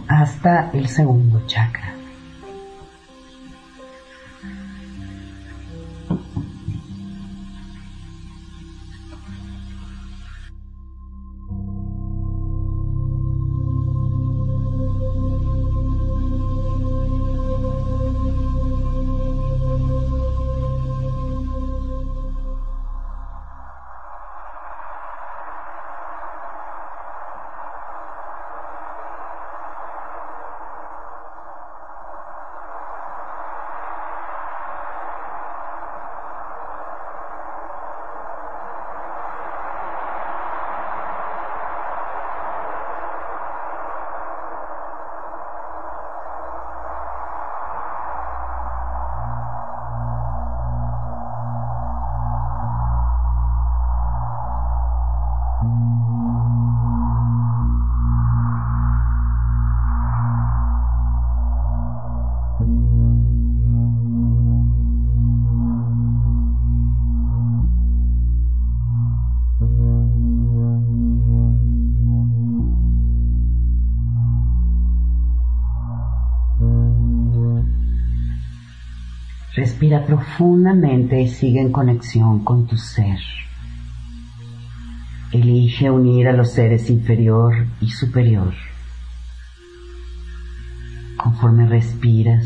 hasta 0.08 0.72
el 0.72 0.88
segundo 0.88 1.44
chakra. 1.46 2.01
Respira 79.72 80.06
profundamente 80.06 81.22
y 81.22 81.30
sigue 81.30 81.62
en 81.62 81.72
conexión 81.72 82.44
con 82.44 82.68
tu 82.68 82.76
ser. 82.76 83.20
Elige 85.32 85.90
unir 85.90 86.28
a 86.28 86.34
los 86.34 86.52
seres 86.52 86.90
inferior 86.90 87.68
y 87.80 87.90
superior. 87.90 88.54
Conforme 91.16 91.68
respiras, 91.68 92.46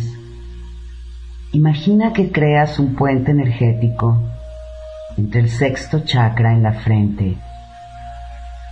imagina 1.51 2.13
que 2.13 2.31
creas 2.31 2.77
un 2.77 2.93
puente 2.93 3.31
energético 3.31 4.21
entre 5.17 5.41
el 5.41 5.49
sexto 5.49 6.01
chakra 6.05 6.53
en 6.53 6.61
la 6.61 6.73
frente 6.73 7.37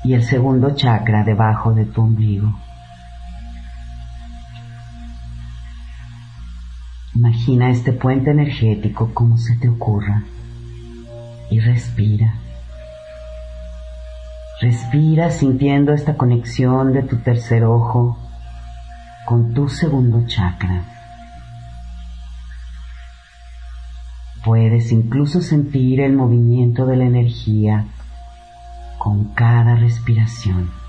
y 0.03 0.13
el 0.13 0.21
segundo 0.21 0.75
chakra 0.75 1.23
debajo 1.23 1.73
de 1.73 1.85
tu 1.85 2.03
ombligo. 2.03 2.53
Imagina 7.43 7.71
este 7.71 7.91
puente 7.91 8.31
energético 8.31 9.13
como 9.13 9.37
se 9.37 9.57
te 9.57 9.67
ocurra 9.67 10.23
y 11.49 11.59
respira. 11.59 12.35
Respira 14.61 15.29
sintiendo 15.29 15.91
esta 15.91 16.15
conexión 16.15 16.93
de 16.93 17.03
tu 17.03 17.17
tercer 17.17 17.65
ojo 17.65 18.17
con 19.25 19.53
tu 19.53 19.67
segundo 19.67 20.25
chakra. 20.25 20.85
Puedes 24.45 24.93
incluso 24.93 25.41
sentir 25.41 25.99
el 25.99 26.13
movimiento 26.13 26.85
de 26.85 26.95
la 26.95 27.03
energía 27.03 27.87
con 28.99 29.33
cada 29.33 29.75
respiración. 29.75 30.82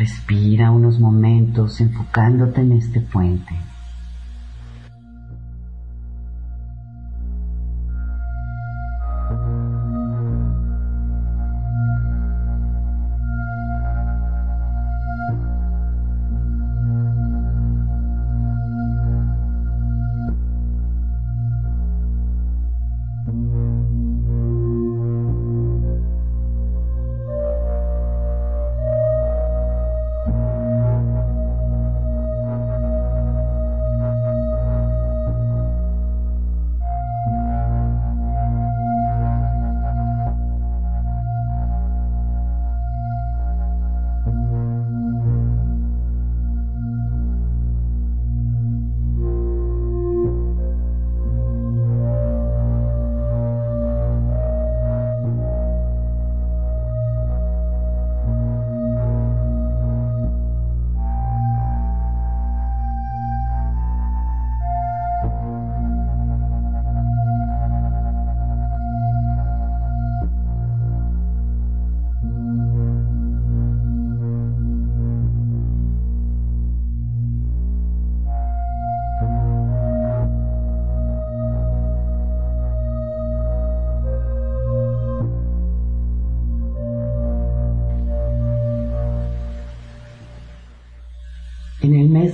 Respira 0.00 0.70
unos 0.70 0.98
momentos 0.98 1.78
enfocándote 1.78 2.62
en 2.62 2.72
este 2.72 3.02
puente. 3.02 3.54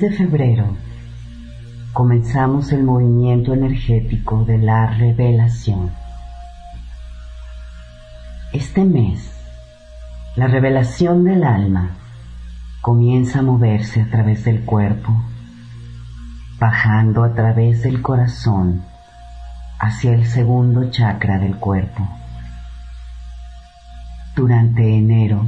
De 0.09 0.16
febrero 0.16 0.69
comenzamos 1.92 2.71
el 2.71 2.85
movimiento 2.85 3.55
energético 3.55 4.45
de 4.45 4.59
la 4.59 4.87
revelación. 4.87 5.90
Este 8.53 8.85
mes, 8.85 9.33
la 10.37 10.47
revelación 10.47 11.25
del 11.25 11.42
alma 11.42 11.97
comienza 12.83 13.40
a 13.40 13.42
moverse 13.42 14.01
a 14.01 14.09
través 14.09 14.45
del 14.45 14.64
cuerpo, 14.64 15.12
bajando 16.61 17.25
a 17.25 17.35
través 17.35 17.83
del 17.83 18.01
corazón 18.01 18.85
hacia 19.81 20.12
el 20.12 20.25
segundo 20.25 20.88
chakra 20.90 21.40
del 21.40 21.57
cuerpo. 21.57 22.09
Durante 24.37 24.97
enero, 24.97 25.47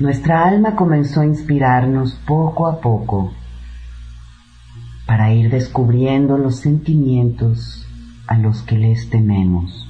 nuestra 0.00 0.48
alma 0.48 0.76
comenzó 0.76 1.20
a 1.20 1.26
inspirarnos 1.26 2.14
poco 2.26 2.66
a 2.66 2.80
poco 2.80 3.34
para 5.06 5.30
ir 5.34 5.50
descubriendo 5.50 6.38
los 6.38 6.56
sentimientos 6.56 7.86
a 8.26 8.38
los 8.38 8.62
que 8.62 8.78
les 8.78 9.10
tememos. 9.10 9.86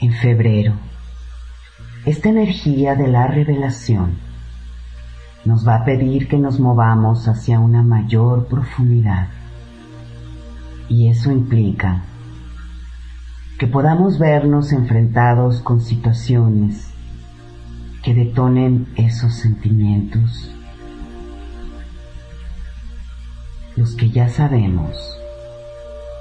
En 0.00 0.14
febrero, 0.14 0.74
esta 2.04 2.28
energía 2.28 2.96
de 2.96 3.06
la 3.06 3.28
revelación 3.28 4.18
nos 5.44 5.66
va 5.66 5.76
a 5.76 5.84
pedir 5.84 6.26
que 6.26 6.38
nos 6.38 6.58
movamos 6.58 7.28
hacia 7.28 7.60
una 7.60 7.84
mayor 7.84 8.48
profundidad. 8.48 9.28
Y 10.88 11.06
eso 11.08 11.30
implica 11.30 12.02
que 13.60 13.68
podamos 13.68 14.18
vernos 14.18 14.72
enfrentados 14.72 15.60
con 15.60 15.80
situaciones 15.80 16.95
que 18.06 18.14
detonen 18.14 18.86
esos 18.94 19.34
sentimientos, 19.34 20.48
los 23.74 23.96
que 23.96 24.10
ya 24.10 24.28
sabemos 24.28 24.96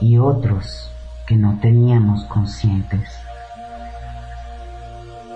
y 0.02 0.18
otros 0.18 0.90
que 1.28 1.36
no 1.36 1.60
teníamos 1.62 2.24
conscientes. 2.24 3.08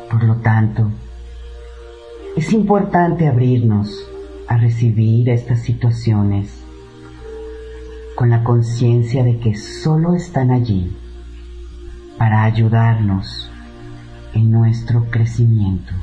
Por 0.09 0.23
lo 0.23 0.37
tanto, 0.37 0.89
es 2.35 2.51
importante 2.51 3.27
abrirnos 3.27 3.91
a 4.47 4.57
recibir 4.57 5.29
estas 5.29 5.59
situaciones 5.59 6.63
con 8.15 8.31
la 8.31 8.43
conciencia 8.43 9.23
de 9.23 9.37
que 9.37 9.55
solo 9.55 10.15
están 10.15 10.49
allí 10.49 10.97
para 12.17 12.43
ayudarnos 12.43 13.51
en 14.33 14.49
nuestro 14.49 15.11
crecimiento. 15.11 15.93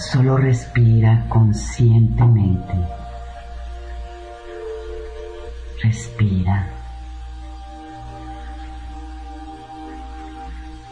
Solo 0.00 0.36
respira 0.36 1.26
conscientemente. 1.28 2.74
Respira. 5.82 6.66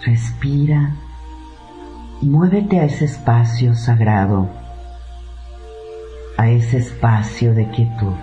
Respira 0.05 0.93
muévete 2.21 2.81
a 2.81 2.85
ese 2.85 3.05
espacio 3.05 3.75
sagrado, 3.75 4.49
a 6.37 6.49
ese 6.49 6.79
espacio 6.79 7.55
de 7.55 7.69
quietud. 7.71 8.15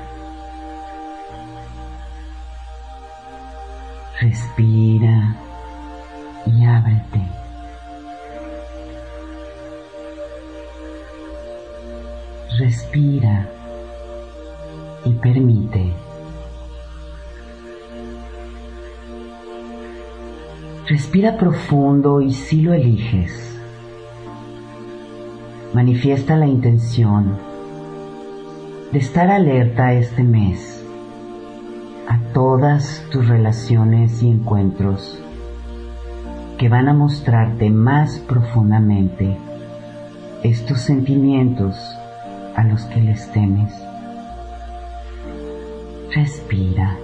Respira 4.19 5.35
y 6.45 6.65
ábrete. 6.65 7.44
Respira 12.57 13.49
y 15.03 15.11
permite. 15.13 15.93
Respira 20.87 21.37
profundo 21.37 22.21
y 22.21 22.31
si 22.31 22.61
lo 22.61 22.73
eliges, 22.73 23.57
manifiesta 25.73 26.37
la 26.37 26.47
intención 26.47 27.37
de 28.91 28.99
estar 28.99 29.29
alerta 29.31 29.93
este 29.93 30.23
mes 30.23 30.83
a 32.07 32.19
todas 32.33 33.03
tus 33.11 33.27
relaciones 33.27 34.21
y 34.21 34.29
encuentros 34.29 35.19
que 36.57 36.69
van 36.69 36.87
a 36.87 36.93
mostrarte 36.93 37.69
más 37.69 38.19
profundamente 38.19 39.35
estos 40.43 40.79
sentimientos 40.81 41.75
a 42.55 42.63
los 42.63 42.83
que 42.85 43.01
les 43.01 43.31
temes. 43.31 43.73
Respira. 46.13 46.97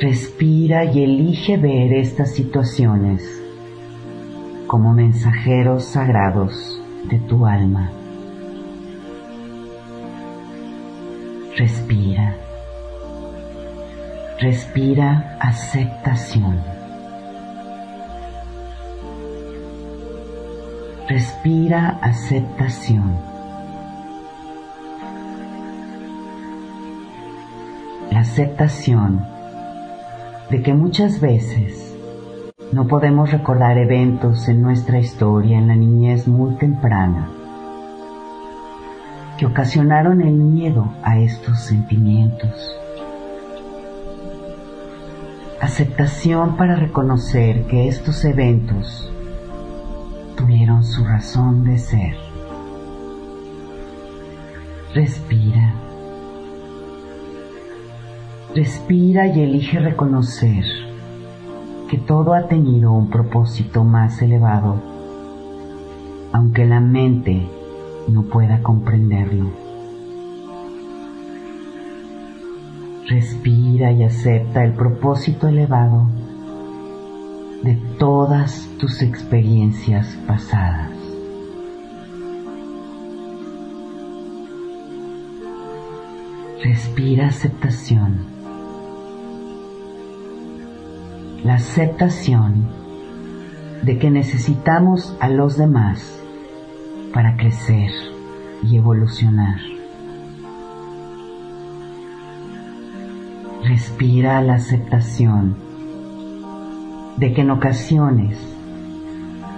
Respira 0.00 0.84
y 0.84 1.02
elige 1.02 1.56
ver 1.56 1.94
estas 1.94 2.34
situaciones 2.34 3.22
como 4.66 4.92
mensajeros 4.92 5.84
sagrados 5.84 6.80
de 7.08 7.18
tu 7.20 7.46
alma. 7.46 7.90
Respira. 11.56 12.36
Respira 14.38 15.38
aceptación. 15.40 16.75
Respira 21.08 22.00
aceptación. 22.02 23.16
La 28.10 28.20
aceptación 28.20 29.24
de 30.50 30.62
que 30.62 30.74
muchas 30.74 31.20
veces 31.20 31.96
no 32.72 32.88
podemos 32.88 33.30
recordar 33.30 33.78
eventos 33.78 34.48
en 34.48 34.62
nuestra 34.62 34.98
historia 34.98 35.58
en 35.58 35.68
la 35.68 35.76
niñez 35.76 36.26
muy 36.26 36.56
temprana 36.56 37.30
que 39.38 39.46
ocasionaron 39.46 40.22
el 40.22 40.34
miedo 40.34 40.92
a 41.04 41.20
estos 41.20 41.60
sentimientos. 41.60 42.52
Aceptación 45.60 46.56
para 46.56 46.74
reconocer 46.74 47.62
que 47.68 47.86
estos 47.86 48.24
eventos 48.24 49.12
tuvieron 50.36 50.84
su 50.84 51.04
razón 51.04 51.64
de 51.64 51.78
ser. 51.78 52.16
Respira. 54.94 55.74
Respira 58.54 59.26
y 59.26 59.40
elige 59.40 59.78
reconocer 59.80 60.64
que 61.90 61.98
todo 61.98 62.34
ha 62.34 62.48
tenido 62.48 62.92
un 62.92 63.10
propósito 63.10 63.84
más 63.84 64.22
elevado, 64.22 64.76
aunque 66.32 66.64
la 66.64 66.80
mente 66.80 67.48
no 68.08 68.22
pueda 68.22 68.62
comprenderlo. 68.62 69.50
Respira 73.08 73.92
y 73.92 74.02
acepta 74.02 74.64
el 74.64 74.72
propósito 74.72 75.48
elevado 75.48 76.06
de 77.62 77.74
todas 77.98 78.68
tus 78.78 79.02
experiencias 79.02 80.06
pasadas. 80.26 80.90
Respira 86.62 87.28
aceptación. 87.28 88.18
La 91.44 91.54
aceptación 91.54 92.66
de 93.82 93.98
que 93.98 94.10
necesitamos 94.10 95.16
a 95.20 95.28
los 95.28 95.56
demás 95.56 96.20
para 97.12 97.36
crecer 97.36 97.90
y 98.62 98.76
evolucionar. 98.76 99.60
Respira 103.62 104.40
la 104.42 104.54
aceptación 104.54 105.65
de 107.16 107.32
que 107.32 107.40
en 107.40 107.50
ocasiones 107.50 108.38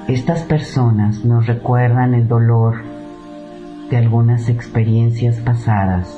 estas 0.06 0.42
personas 0.42 1.24
nos 1.24 1.46
recuerdan 1.46 2.14
el 2.14 2.28
dolor 2.28 2.76
de 3.90 3.96
algunas 3.96 4.48
experiencias 4.48 5.40
pasadas 5.40 6.16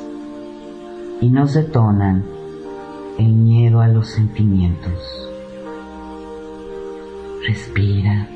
y 1.21 1.31
nos 1.31 1.55
detonan 1.55 2.25
el 3.19 3.33
miedo 3.33 3.81
a 3.81 3.89
los 3.89 4.09
sentimientos. 4.09 4.93
Respira. 7.47 8.29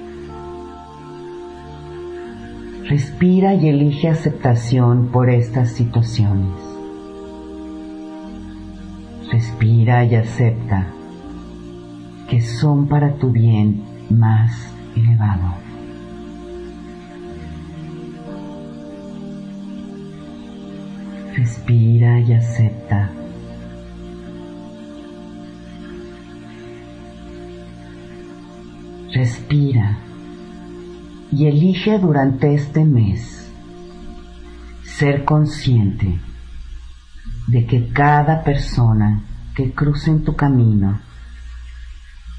Respira 2.88 3.54
y 3.54 3.68
elige 3.68 4.08
aceptación 4.08 5.08
por 5.08 5.30
estas 5.30 5.70
situaciones. 5.70 6.60
Respira 9.30 10.04
y 10.04 10.14
acepta 10.14 10.88
que 12.28 12.40
son 12.40 12.86
para 12.86 13.14
tu 13.14 13.30
bien 13.30 13.82
más 14.10 14.50
elevado. 14.96 15.54
Respira 21.36 22.20
y 22.20 22.32
acepta. 22.32 23.10
Respira 29.12 29.98
y 31.30 31.46
elige 31.46 31.98
durante 31.98 32.54
este 32.54 32.84
mes 32.84 33.50
ser 34.84 35.24
consciente 35.24 36.18
de 37.48 37.66
que 37.66 37.88
cada 37.88 38.42
persona 38.44 39.22
que 39.54 39.72
cruce 39.72 40.10
en 40.10 40.24
tu 40.24 40.36
camino, 40.36 41.00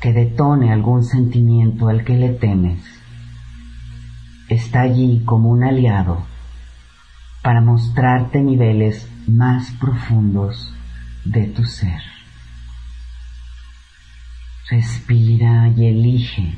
que 0.01 0.13
detone 0.13 0.71
algún 0.71 1.03
sentimiento 1.03 1.87
al 1.87 2.03
que 2.03 2.15
le 2.15 2.29
temes, 2.29 2.83
está 4.49 4.81
allí 4.81 5.23
como 5.25 5.49
un 5.49 5.63
aliado 5.63 6.25
para 7.41 7.61
mostrarte 7.61 8.41
niveles 8.41 9.09
más 9.27 9.71
profundos 9.79 10.73
de 11.23 11.47
tu 11.47 11.63
ser. 11.63 12.01
Respira 14.69 15.67
y 15.69 15.85
elige 15.85 16.57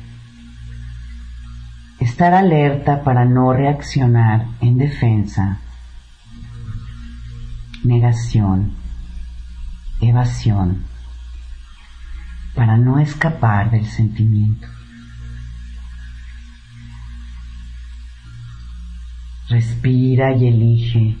estar 2.00 2.32
alerta 2.32 3.02
para 3.02 3.24
no 3.24 3.52
reaccionar 3.52 4.46
en 4.60 4.78
defensa, 4.78 5.58
negación, 7.84 8.72
evasión, 10.00 10.84
para 12.58 12.76
no 12.76 12.98
escapar 12.98 13.70
del 13.70 13.86
sentimiento. 13.86 14.66
Respira 19.48 20.34
y 20.34 20.48
elige 20.48 21.16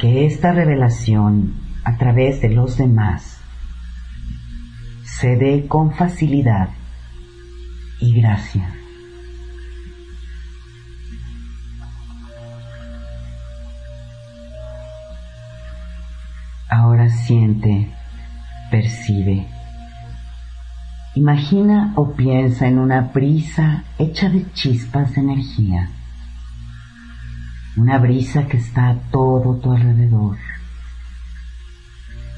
que 0.00 0.26
esta 0.26 0.50
revelación 0.50 1.54
a 1.84 1.96
través 1.96 2.40
de 2.40 2.48
los 2.48 2.76
demás 2.76 3.38
se 5.04 5.36
dé 5.36 5.68
con 5.68 5.94
facilidad 5.94 6.70
y 8.00 8.20
gracia. 8.20 8.74
Ahora 16.68 17.08
siente, 17.10 17.95
percibe. 18.70 19.46
Imagina 21.14 21.92
o 21.96 22.12
piensa 22.12 22.66
en 22.66 22.78
una 22.78 23.00
brisa 23.00 23.84
hecha 23.98 24.28
de 24.28 24.52
chispas 24.52 25.14
de 25.14 25.20
energía. 25.22 25.88
Una 27.76 27.98
brisa 27.98 28.46
que 28.46 28.56
está 28.56 28.88
a 28.88 28.96
todo 29.10 29.56
tu 29.56 29.72
alrededor. 29.72 30.36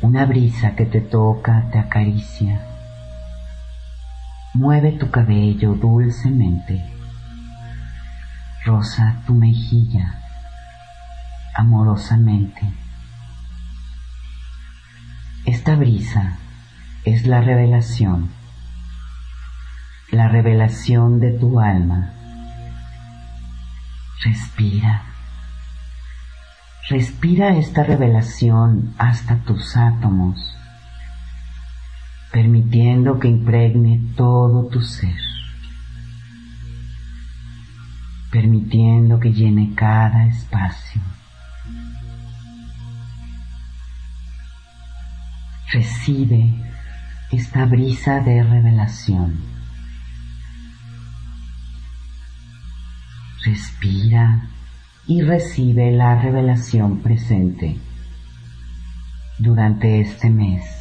Una 0.02 0.26
brisa 0.26 0.76
que 0.76 0.86
te 0.86 1.00
toca, 1.00 1.68
te 1.72 1.78
acaricia 1.78 2.60
Mueve 4.54 4.92
tu 4.92 5.10
cabello 5.10 5.74
dulcemente. 5.74 6.82
Rosa 8.64 9.22
tu 9.26 9.34
mejilla 9.34 10.14
amorosamente. 11.54 12.62
Esta 15.48 15.76
brisa 15.76 16.36
es 17.06 17.26
la 17.26 17.40
revelación, 17.40 18.28
la 20.12 20.28
revelación 20.28 21.20
de 21.20 21.38
tu 21.38 21.58
alma. 21.58 22.12
Respira. 24.22 25.04
Respira 26.90 27.56
esta 27.56 27.82
revelación 27.82 28.94
hasta 28.98 29.38
tus 29.38 29.74
átomos 29.74 30.54
permitiendo 32.30 33.18
que 33.18 33.28
impregne 33.28 34.02
todo 34.16 34.66
tu 34.66 34.82
ser, 34.82 35.16
permitiendo 38.30 39.18
que 39.18 39.32
llene 39.32 39.72
cada 39.74 40.26
espacio. 40.26 41.00
recibe 45.72 46.54
esta 47.30 47.66
brisa 47.66 48.20
de 48.20 48.42
revelación. 48.42 49.36
Respira 53.44 54.48
y 55.06 55.22
recibe 55.22 55.90
la 55.92 56.20
revelación 56.20 57.00
presente 57.00 57.78
durante 59.38 60.00
este 60.00 60.30
mes. 60.30 60.77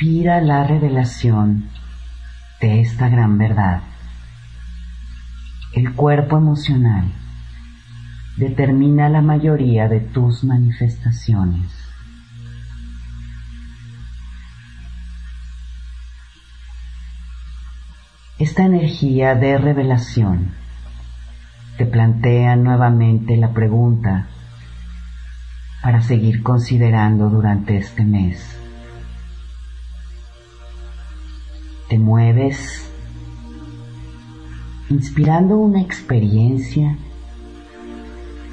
Respira 0.00 0.40
la 0.40 0.64
revelación 0.64 1.68
de 2.58 2.80
esta 2.80 3.10
gran 3.10 3.36
verdad. 3.36 3.82
El 5.74 5.92
cuerpo 5.92 6.38
emocional 6.38 7.04
determina 8.38 9.10
la 9.10 9.20
mayoría 9.20 9.88
de 9.88 10.00
tus 10.00 10.42
manifestaciones. 10.42 11.70
Esta 18.38 18.64
energía 18.64 19.34
de 19.34 19.58
revelación 19.58 20.54
te 21.76 21.84
plantea 21.84 22.56
nuevamente 22.56 23.36
la 23.36 23.52
pregunta 23.52 24.28
para 25.82 26.00
seguir 26.00 26.42
considerando 26.42 27.28
durante 27.28 27.76
este 27.76 28.02
mes. 28.02 28.59
Te 31.90 31.98
mueves 31.98 32.88
inspirando 34.90 35.56
una 35.56 35.80
experiencia 35.80 36.96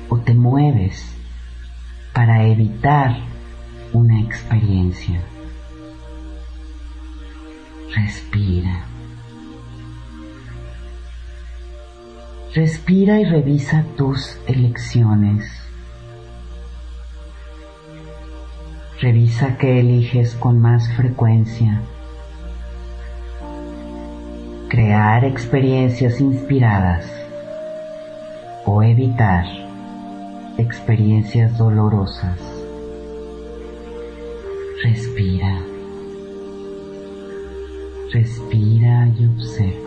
o 0.10 0.18
te 0.18 0.34
mueves 0.34 1.06
para 2.14 2.48
evitar 2.48 3.16
una 3.94 4.20
experiencia. 4.22 5.22
Respira. 7.96 8.86
Respira 12.56 13.20
y 13.20 13.26
revisa 13.26 13.86
tus 13.96 14.36
elecciones. 14.48 15.46
Revisa 19.00 19.60
qué 19.60 19.82
eliges 19.82 20.34
con 20.34 20.60
más 20.60 20.92
frecuencia 20.94 21.84
crear 24.78 25.26
experiencias 25.26 26.22
inspiradas 26.22 27.04
o 28.64 28.84
evitar 28.84 29.44
experiencias 30.60 31.58
dolorosas. 31.58 32.38
Respira. 34.84 35.64
Respira 38.12 39.08
y 39.18 39.26
observa. 39.26 39.87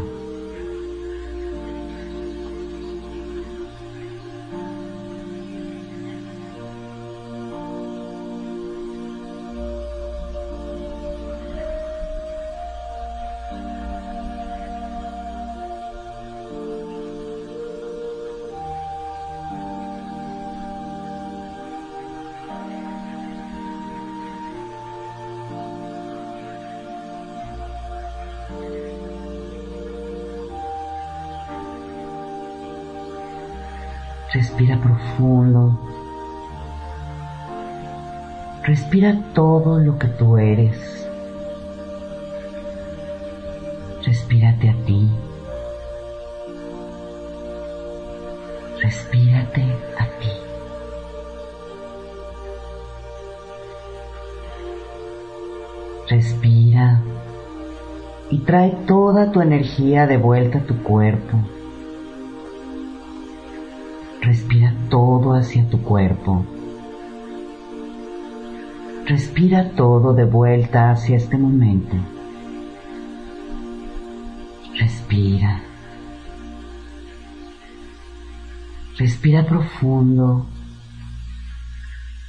Profundo. 34.82 35.78
Respira 38.62 39.18
todo 39.34 39.78
lo 39.78 39.98
que 39.98 40.08
tú 40.08 40.36
eres. 40.36 41.08
Respírate 44.04 44.70
a 44.70 44.74
ti. 44.84 45.08
Respírate 48.82 49.62
a 49.98 50.04
ti. 50.18 50.30
Respira 56.08 57.02
y 58.30 58.38
trae 58.38 58.70
toda 58.86 59.32
tu 59.32 59.40
energía 59.40 60.06
de 60.06 60.16
vuelta 60.16 60.58
a 60.58 60.62
tu 60.62 60.82
cuerpo. 60.82 61.38
Todo 64.90 65.34
hacia 65.34 65.64
tu 65.70 65.80
cuerpo. 65.82 66.44
Respira 69.06 69.70
todo 69.70 70.12
de 70.12 70.24
vuelta 70.24 70.90
hacia 70.90 71.16
este 71.16 71.38
momento. 71.38 71.96
Respira. 74.78 75.62
Respira 78.98 79.46
profundo. 79.46 80.46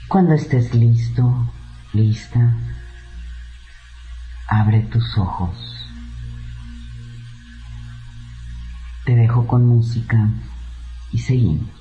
Cuando 0.08 0.34
estés 0.34 0.74
listo, 0.74 1.52
lista, 1.94 2.58
abre 4.48 4.82
tus 4.82 5.18
ojos. 5.18 5.88
Te 9.06 9.16
dejo 9.16 9.48
con 9.48 9.66
música 9.68 10.30
y 11.12 11.18
seguimos. 11.18 11.81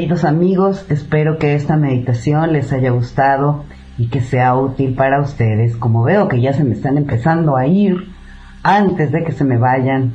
Queridos 0.00 0.24
amigos, 0.24 0.86
espero 0.88 1.36
que 1.36 1.54
esta 1.54 1.76
meditación 1.76 2.54
les 2.54 2.72
haya 2.72 2.90
gustado 2.90 3.64
y 3.98 4.08
que 4.08 4.22
sea 4.22 4.54
útil 4.54 4.94
para 4.94 5.20
ustedes. 5.20 5.76
Como 5.76 6.02
veo 6.02 6.26
que 6.26 6.40
ya 6.40 6.54
se 6.54 6.64
me 6.64 6.72
están 6.72 6.96
empezando 6.96 7.54
a 7.54 7.66
ir 7.66 8.08
antes 8.62 9.12
de 9.12 9.24
que 9.24 9.32
se 9.32 9.44
me 9.44 9.58
vayan, 9.58 10.14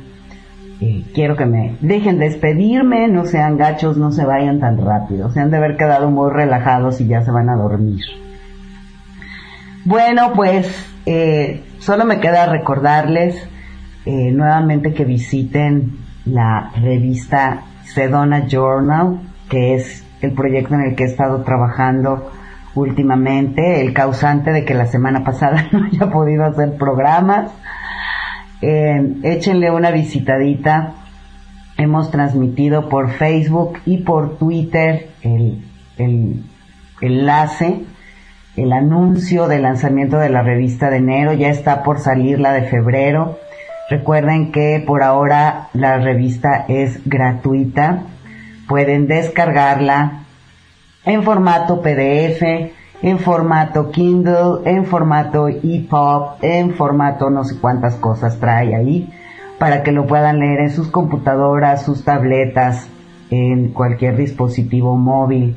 eh, 0.80 1.04
quiero 1.14 1.36
que 1.36 1.46
me 1.46 1.76
dejen 1.82 2.18
despedirme, 2.18 3.06
no 3.06 3.26
sean 3.26 3.58
gachos, 3.58 3.96
no 3.96 4.10
se 4.10 4.24
vayan 4.24 4.58
tan 4.58 4.84
rápido, 4.84 5.30
se 5.30 5.38
han 5.38 5.52
de 5.52 5.58
haber 5.58 5.76
quedado 5.76 6.10
muy 6.10 6.32
relajados 6.32 7.00
y 7.00 7.06
ya 7.06 7.22
se 7.22 7.30
van 7.30 7.48
a 7.48 7.54
dormir. 7.54 8.00
Bueno, 9.84 10.32
pues 10.34 10.66
eh, 11.06 11.62
solo 11.78 12.04
me 12.04 12.18
queda 12.18 12.46
recordarles 12.46 13.40
eh, 14.04 14.32
nuevamente 14.32 14.92
que 14.94 15.04
visiten 15.04 15.98
la 16.24 16.72
revista 16.74 17.62
Sedona 17.84 18.48
Journal, 18.48 19.20
que 19.48 19.74
es 19.74 20.04
el 20.20 20.32
proyecto 20.32 20.74
en 20.74 20.82
el 20.82 20.94
que 20.94 21.04
he 21.04 21.06
estado 21.06 21.42
trabajando 21.42 22.30
últimamente, 22.74 23.80
el 23.80 23.92
causante 23.92 24.52
de 24.52 24.64
que 24.64 24.74
la 24.74 24.86
semana 24.86 25.24
pasada 25.24 25.66
no 25.72 25.84
haya 25.84 26.10
podido 26.10 26.44
hacer 26.44 26.76
programas. 26.76 27.52
Eh, 28.62 29.16
échenle 29.22 29.70
una 29.70 29.90
visitadita. 29.90 30.94
Hemos 31.78 32.10
transmitido 32.10 32.88
por 32.88 33.10
Facebook 33.10 33.78
y 33.84 33.98
por 33.98 34.38
Twitter 34.38 35.10
el, 35.22 35.62
el 35.98 36.42
enlace, 37.02 37.82
el 38.56 38.72
anuncio 38.72 39.46
del 39.46 39.62
lanzamiento 39.62 40.18
de 40.18 40.30
la 40.30 40.42
revista 40.42 40.88
de 40.88 40.96
enero. 40.98 41.34
Ya 41.34 41.48
está 41.48 41.82
por 41.82 41.98
salir 41.98 42.40
la 42.40 42.54
de 42.54 42.62
febrero. 42.62 43.38
Recuerden 43.90 44.52
que 44.52 44.82
por 44.84 45.02
ahora 45.02 45.68
la 45.74 45.98
revista 45.98 46.64
es 46.66 47.00
gratuita. 47.04 48.04
Pueden 48.68 49.06
descargarla 49.06 50.24
en 51.04 51.22
formato 51.22 51.82
PDF, 51.82 52.42
en 53.02 53.18
formato 53.18 53.90
Kindle, 53.90 54.62
en 54.64 54.86
formato 54.86 55.48
EPUB, 55.48 56.42
en 56.42 56.74
formato 56.74 57.30
no 57.30 57.44
sé 57.44 57.58
cuántas 57.60 57.96
cosas 57.96 58.38
trae 58.40 58.74
ahí 58.74 59.08
para 59.58 59.82
que 59.82 59.92
lo 59.92 60.06
puedan 60.06 60.40
leer 60.40 60.60
en 60.60 60.70
sus 60.70 60.88
computadoras, 60.88 61.84
sus 61.84 62.04
tabletas, 62.04 62.88
en 63.30 63.72
cualquier 63.72 64.16
dispositivo 64.16 64.96
móvil. 64.96 65.56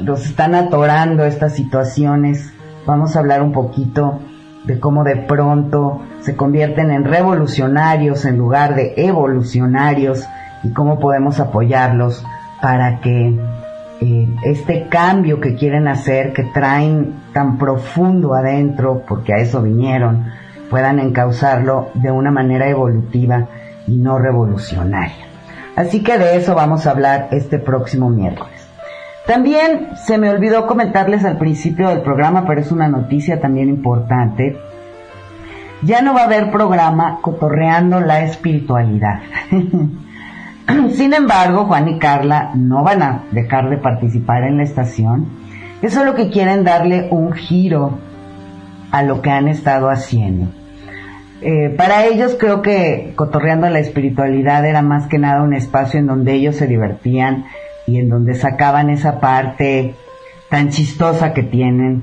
los 0.01 0.27
están 0.27 0.55
atorando 0.55 1.25
estas 1.25 1.55
situaciones. 1.55 2.53
Vamos 2.87 3.17
a 3.17 3.21
hablar 3.21 3.43
un 3.43 3.53
poquito 3.53 4.21
de 4.65 4.79
cómo 4.79 5.03
de 5.03 5.17
pronto 5.17 6.03
se 6.21 6.37
convierten 6.37 6.91
en 6.91 7.05
revolucionarios 7.05 8.25
en 8.25 8.37
lugar 8.37 8.75
de 8.75 8.95
evolucionarios 8.97 10.25
y 10.63 10.73
cómo 10.73 10.99
podemos 11.01 11.41
apoyarlos 11.41 12.25
para 12.61 13.01
que 13.01 13.39
eh, 14.01 14.29
este 14.45 14.89
cambio 14.89 15.41
que 15.41 15.55
quieren 15.55 15.89
hacer, 15.89 16.33
que 16.33 16.45
traen 16.45 17.15
tan 17.33 17.59
profundo 17.59 18.35
adentro, 18.35 19.03
porque 19.09 19.33
a 19.33 19.39
eso 19.39 19.63
vinieron, 19.63 20.27
puedan 20.71 20.99
encauzarlo 20.99 21.91
de 21.95 22.11
una 22.11 22.31
manera 22.31 22.69
evolutiva 22.69 23.49
y 23.87 23.97
no 23.97 24.19
revolucionaria. 24.19 25.27
Así 25.77 26.03
que 26.03 26.19
de 26.19 26.37
eso 26.37 26.55
vamos 26.55 26.87
a 26.87 26.91
hablar 26.91 27.29
este 27.33 27.59
próximo 27.59 28.11
miércoles. 28.11 28.69
También 29.27 29.91
se 30.07 30.17
me 30.17 30.31
olvidó 30.31 30.67
comentarles 30.67 31.25
al 31.25 31.37
principio 31.37 31.89
del 31.89 32.01
programa, 32.01 32.47
pero 32.47 32.61
es 32.61 32.73
una 32.73 32.89
noticia 32.89 33.41
también 33.41 33.69
importante. 33.69 34.59
Ya 35.83 36.03
no 36.03 36.15
va 36.15 36.23
a 36.23 36.25
haber 36.25 36.51
programa 36.51 37.19
cotorreando 37.21 38.01
la 38.01 38.23
espiritualidad. 38.23 39.21
Sin 40.93 41.15
embargo, 41.15 41.65
Juan 41.65 41.89
y 41.89 41.99
Carla 41.99 42.53
no 42.55 42.83
van 42.83 43.03
a 43.03 43.25
dejar 43.31 43.71
de 43.71 43.79
participar 43.79 44.45
en 44.45 44.59
la 44.59 44.65
estación. 44.65 45.27
Es 45.83 45.97
lo 45.97 46.15
que 46.15 46.31
quieren 46.31 46.65
darle 46.65 47.09
un 47.11 47.33
giro 47.33 47.99
a 48.91 49.03
lo 49.03 49.23
que 49.23 49.31
han 49.31 49.49
estado 49.49 49.91
haciendo. 49.91 50.49
Eh, 51.41 51.73
para 51.77 52.05
ellos 52.05 52.37
creo 52.39 52.63
que 52.63 53.13
cotorreando 53.15 53.69
la 53.71 53.79
espiritualidad 53.79 54.67
era 54.67 54.83
más 54.83 55.07
que 55.07 55.19
nada 55.19 55.43
un 55.43 55.55
espacio 55.55 56.01
en 56.01 56.07
donde 56.07 56.33
ellos 56.33 56.57
se 56.57 56.67
divertían 56.67 57.45
y 57.87 57.99
en 57.99 58.09
donde 58.09 58.35
sacaban 58.35 58.91
esa 58.91 59.21
parte 59.21 59.95
tan 60.51 60.71
chistosa 60.71 61.33
que 61.33 61.45
tienen, 61.45 62.03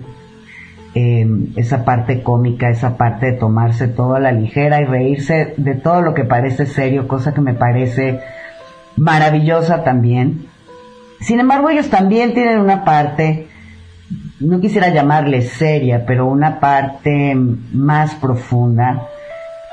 em, 0.94 1.48
esa 1.58 1.84
parte 1.84 2.24
cómica, 2.24 2.70
esa 2.70 2.96
parte 2.96 3.26
de 3.26 3.34
tomarse 3.34 3.90
todo 3.90 4.16
a 4.16 4.22
la 4.22 4.32
ligera 4.32 4.82
y 4.82 4.86
reírse 4.86 5.54
de 5.58 5.76
todo 5.76 6.02
lo 6.02 6.14
que 6.14 6.24
parece 6.24 6.66
serio, 6.66 7.08
cosa 7.10 7.34
que 7.34 7.42
me 7.42 7.54
parece 7.54 8.22
maravillosa 8.98 9.84
también. 9.84 10.48
Sin 11.20 11.40
embargo, 11.40 11.70
ellos 11.70 11.90
también 11.90 12.34
tienen 12.34 12.60
una 12.60 12.84
parte, 12.84 13.48
no 14.40 14.60
quisiera 14.60 14.90
llamarle 14.90 15.42
seria, 15.42 16.06
pero 16.06 16.26
una 16.26 16.60
parte 16.60 17.36
más 17.36 18.16
profunda. 18.16 19.08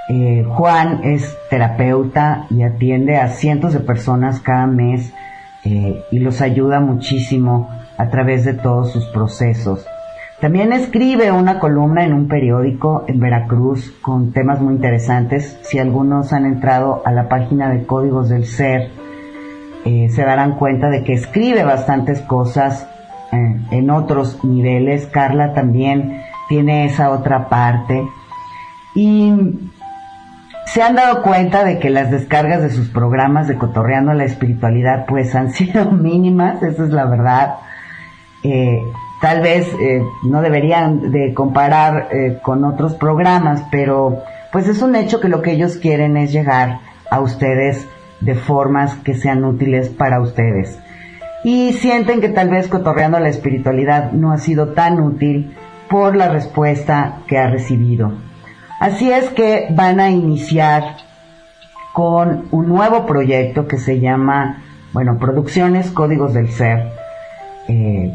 Eh, 0.08 0.44
Juan 0.48 1.00
es 1.04 1.36
terapeuta 1.50 2.46
y 2.50 2.62
atiende 2.62 3.16
a 3.16 3.28
cientos 3.28 3.72
de 3.72 3.80
personas 3.80 4.40
cada 4.40 4.66
mes 4.66 5.12
eh, 5.64 6.02
y 6.10 6.18
los 6.18 6.40
ayuda 6.40 6.80
muchísimo 6.80 7.70
a 7.96 8.08
través 8.08 8.44
de 8.44 8.54
todos 8.54 8.92
sus 8.92 9.06
procesos. 9.06 9.86
También 10.40 10.72
escribe 10.72 11.30
una 11.30 11.60
columna 11.60 12.04
en 12.04 12.12
un 12.12 12.26
periódico 12.26 13.04
en 13.06 13.20
Veracruz 13.20 13.92
con 14.02 14.32
temas 14.32 14.60
muy 14.60 14.74
interesantes. 14.74 15.56
Si 15.62 15.78
algunos 15.78 16.32
han 16.32 16.46
entrado 16.46 17.00
a 17.04 17.12
la 17.12 17.28
página 17.28 17.70
de 17.70 17.86
Códigos 17.86 18.28
del 18.28 18.46
Ser, 18.46 18.90
eh, 19.84 20.08
se 20.10 20.24
darán 20.24 20.56
cuenta 20.56 20.90
de 20.90 21.02
que 21.02 21.14
escribe 21.14 21.64
bastantes 21.64 22.20
cosas 22.20 22.86
eh, 23.32 23.60
en 23.70 23.90
otros 23.90 24.44
niveles. 24.44 25.06
Carla 25.06 25.54
también 25.54 26.22
tiene 26.48 26.86
esa 26.86 27.10
otra 27.10 27.48
parte. 27.48 28.06
Y 28.94 29.32
se 30.66 30.82
han 30.82 30.94
dado 30.94 31.22
cuenta 31.22 31.64
de 31.64 31.78
que 31.78 31.90
las 31.90 32.10
descargas 32.10 32.62
de 32.62 32.70
sus 32.70 32.88
programas 32.88 33.48
de 33.48 33.56
Cotorreando 33.56 34.12
la 34.12 34.24
Espiritualidad 34.24 35.06
pues 35.06 35.34
han 35.34 35.52
sido 35.52 35.90
mínimas, 35.90 36.62
esa 36.62 36.84
es 36.84 36.90
la 36.90 37.06
verdad. 37.06 37.56
Eh, 38.44 38.80
tal 39.20 39.40
vez 39.40 39.68
no 40.24 40.42
deberían 40.42 41.12
de 41.12 41.32
comparar 41.32 42.08
con 42.42 42.64
otros 42.64 42.94
programas, 42.94 43.62
pero 43.70 44.18
pues 44.50 44.66
es 44.66 44.82
un 44.82 44.96
hecho 44.96 45.20
que 45.20 45.28
lo 45.28 45.42
que 45.42 45.52
ellos 45.52 45.76
quieren 45.76 46.16
es 46.16 46.32
llegar 46.32 46.80
a 47.08 47.20
ustedes 47.20 47.86
de 48.24 48.34
formas 48.34 48.94
que 48.96 49.14
sean 49.14 49.44
útiles 49.44 49.88
para 49.88 50.20
ustedes. 50.20 50.78
Y 51.44 51.72
sienten 51.72 52.20
que 52.20 52.28
tal 52.28 52.50
vez 52.50 52.68
Cotorreando 52.68 53.18
la 53.18 53.28
Espiritualidad 53.28 54.12
no 54.12 54.32
ha 54.32 54.38
sido 54.38 54.68
tan 54.68 55.00
útil 55.00 55.56
por 55.90 56.14
la 56.16 56.28
respuesta 56.28 57.18
que 57.26 57.38
ha 57.38 57.48
recibido. 57.48 58.12
Así 58.80 59.10
es 59.10 59.28
que 59.30 59.66
van 59.70 60.00
a 60.00 60.10
iniciar 60.10 60.96
con 61.92 62.46
un 62.50 62.68
nuevo 62.68 63.06
proyecto 63.06 63.66
que 63.66 63.78
se 63.78 64.00
llama, 64.00 64.62
bueno, 64.92 65.18
Producciones 65.18 65.90
Códigos 65.90 66.32
del 66.32 66.48
Ser, 66.48 66.92
eh, 67.68 68.14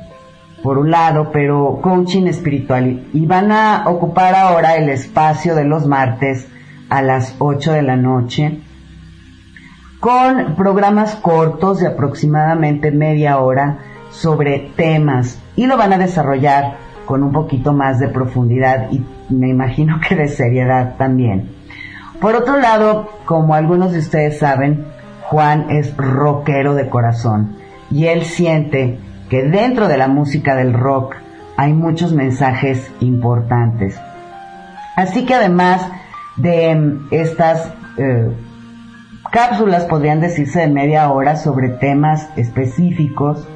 por 0.63 0.77
un 0.77 0.89
lado, 0.89 1.31
pero 1.31 1.79
coaching 1.81 2.27
espiritual. 2.27 3.03
Y 3.13 3.25
van 3.25 3.51
a 3.51 3.83
ocupar 3.85 4.35
ahora 4.35 4.75
el 4.75 4.89
espacio 4.89 5.53
de 5.53 5.65
los 5.65 5.85
martes 5.85 6.47
a 6.89 7.01
las 7.01 7.35
8 7.39 7.73
de 7.73 7.81
la 7.81 7.95
noche 7.97 8.61
con 9.99 10.55
programas 10.55 11.15
cortos 11.15 11.79
de 11.79 11.87
aproximadamente 11.87 12.91
media 12.91 13.39
hora 13.39 13.79
sobre 14.11 14.71
temas 14.75 15.41
y 15.55 15.65
lo 15.65 15.77
van 15.77 15.93
a 15.93 15.97
desarrollar 15.97 16.77
con 17.05 17.23
un 17.23 17.31
poquito 17.31 17.73
más 17.73 17.99
de 17.99 18.09
profundidad 18.09 18.91
y 18.91 19.03
me 19.29 19.49
imagino 19.49 19.99
que 20.07 20.15
de 20.15 20.27
seriedad 20.27 20.95
también. 20.97 21.49
Por 22.21 22.35
otro 22.35 22.59
lado, 22.59 23.09
como 23.25 23.53
algunos 23.53 23.91
de 23.91 23.99
ustedes 23.99 24.39
saben, 24.39 24.85
Juan 25.23 25.69
es 25.71 25.95
rockero 25.97 26.73
de 26.73 26.89
corazón 26.89 27.55
y 27.91 28.05
él 28.05 28.23
siente 28.23 28.99
que 29.29 29.43
dentro 29.43 29.87
de 29.87 29.97
la 29.97 30.07
música 30.07 30.55
del 30.55 30.73
rock 30.73 31.15
hay 31.57 31.73
muchos 31.73 32.13
mensajes 32.13 32.91
importantes. 32.99 33.99
Así 34.95 35.25
que 35.25 35.33
además 35.33 35.87
de 36.37 36.99
estas 37.11 37.73
eh, 37.97 38.31
cápsulas, 39.38 39.85
podrían 39.85 40.19
decirse 40.19 40.61
de 40.61 40.67
media 40.67 41.11
hora 41.11 41.35
sobre 41.35 41.69
temas 41.69 42.27
específicos, 42.38 43.47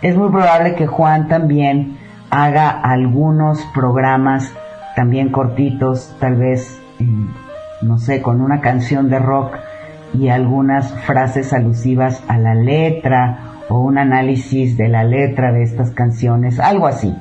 es 0.00 0.16
muy 0.16 0.30
probable 0.30 0.76
que 0.76 0.86
Juan 0.86 1.28
también 1.28 1.98
haga 2.30 2.70
algunos 2.70 3.62
programas 3.74 4.50
también 4.96 5.28
cortitos, 5.28 6.16
tal 6.18 6.36
vez, 6.36 6.80
no 7.82 7.98
sé, 7.98 8.22
con 8.22 8.40
una 8.40 8.62
canción 8.62 9.10
de 9.10 9.18
rock 9.18 9.58
y 10.14 10.30
algunas 10.30 10.90
frases 11.04 11.52
alusivas 11.52 12.24
a 12.26 12.38
la 12.38 12.54
letra 12.54 13.58
o 13.68 13.80
un 13.80 13.98
análisis 13.98 14.78
de 14.78 14.88
la 14.88 15.04
letra 15.04 15.52
de 15.52 15.64
estas 15.64 15.90
canciones, 15.90 16.58
algo 16.58 16.86
así. 16.86 17.14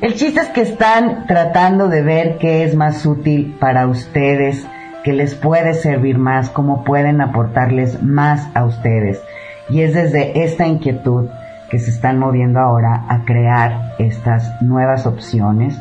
El 0.00 0.14
chiste 0.14 0.42
es 0.42 0.48
que 0.50 0.60
están 0.60 1.26
tratando 1.26 1.88
de 1.88 2.02
ver 2.02 2.38
qué 2.38 2.62
es 2.62 2.76
más 2.76 3.04
útil 3.04 3.56
para 3.58 3.88
ustedes, 3.88 4.64
que 5.04 5.12
les 5.12 5.34
puede 5.34 5.74
servir 5.74 6.18
más, 6.18 6.48
cómo 6.48 6.82
pueden 6.82 7.20
aportarles 7.20 8.02
más 8.02 8.48
a 8.54 8.64
ustedes. 8.64 9.22
Y 9.68 9.82
es 9.82 9.94
desde 9.94 10.44
esta 10.44 10.66
inquietud 10.66 11.28
que 11.70 11.78
se 11.78 11.90
están 11.90 12.18
moviendo 12.18 12.58
ahora 12.58 13.04
a 13.08 13.24
crear 13.24 13.92
estas 13.98 14.62
nuevas 14.62 15.06
opciones. 15.06 15.78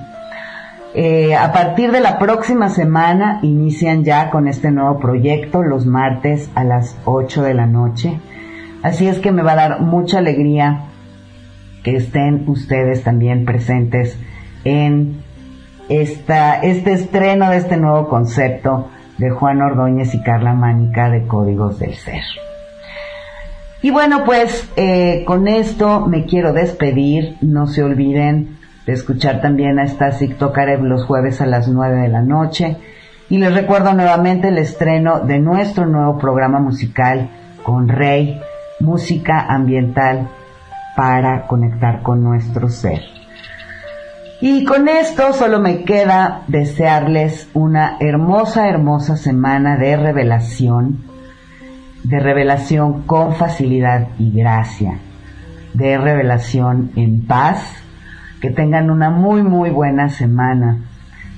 Eh, 0.93 1.35
a 1.35 1.53
partir 1.53 1.91
de 1.91 2.01
la 2.01 2.19
próxima 2.19 2.69
semana 2.69 3.39
inician 3.41 4.03
ya 4.03 4.29
con 4.29 4.47
este 4.47 4.71
nuevo 4.71 4.99
proyecto 4.99 5.63
los 5.63 5.85
martes 5.85 6.51
a 6.53 6.65
las 6.65 6.97
8 7.05 7.43
de 7.43 7.53
la 7.53 7.65
noche. 7.65 8.19
Así 8.83 9.07
es 9.07 9.19
que 9.19 9.31
me 9.31 9.41
va 9.41 9.53
a 9.53 9.55
dar 9.55 9.81
mucha 9.81 10.17
alegría 10.19 10.81
que 11.83 11.95
estén 11.95 12.43
ustedes 12.47 13.03
también 13.03 13.45
presentes 13.45 14.19
en 14.65 15.23
esta, 15.89 16.55
este 16.61 16.91
estreno 16.93 17.49
de 17.49 17.57
este 17.57 17.77
nuevo 17.77 18.09
concepto 18.09 18.89
de 19.17 19.29
Juan 19.29 19.61
Ordóñez 19.61 20.13
y 20.15 20.21
Carla 20.21 20.53
Mánica 20.53 21.09
de 21.09 21.27
Códigos 21.27 21.79
del 21.79 21.93
Ser. 21.93 22.23
Y 23.81 23.91
bueno, 23.91 24.23
pues 24.23 24.71
eh, 24.77 25.23
con 25.25 25.47
esto 25.47 26.07
me 26.07 26.25
quiero 26.25 26.53
despedir. 26.53 27.35
No 27.41 27.67
se 27.67 27.83
olviden 27.83 28.57
de 28.85 28.93
escuchar 28.93 29.41
también 29.41 29.77
a 29.77 29.87
Stasik 29.87 30.37
Tokarev 30.37 30.83
los 30.83 31.05
jueves 31.05 31.41
a 31.41 31.45
las 31.45 31.67
9 31.67 32.01
de 32.01 32.07
la 32.07 32.21
noche. 32.21 32.77
Y 33.29 33.37
les 33.39 33.53
recuerdo 33.53 33.93
nuevamente 33.93 34.49
el 34.49 34.57
estreno 34.57 35.19
de 35.19 35.39
nuestro 35.39 35.85
nuevo 35.85 36.17
programa 36.17 36.59
musical 36.59 37.29
con 37.63 37.87
Rey, 37.89 38.39
música 38.79 39.47
ambiental 39.47 40.29
para 40.95 41.47
conectar 41.47 42.03
con 42.03 42.23
nuestro 42.23 42.69
ser. 42.69 43.01
Y 44.45 44.65
con 44.65 44.89
esto 44.89 45.31
solo 45.31 45.61
me 45.61 45.85
queda 45.85 46.41
desearles 46.47 47.49
una 47.53 47.95
hermosa, 48.01 48.67
hermosa 48.67 49.15
semana 49.15 49.77
de 49.77 49.95
revelación 49.95 50.99
de 52.03 52.19
revelación 52.19 53.03
con 53.03 53.35
facilidad 53.35 54.09
y 54.19 54.31
gracia, 54.31 54.99
de 55.73 55.97
revelación 55.97 56.91
en 56.97 57.25
paz, 57.25 57.73
que 58.41 58.49
tengan 58.49 58.91
una 58.91 59.09
muy 59.09 59.43
muy 59.43 59.69
buena 59.69 60.09
semana 60.09 60.79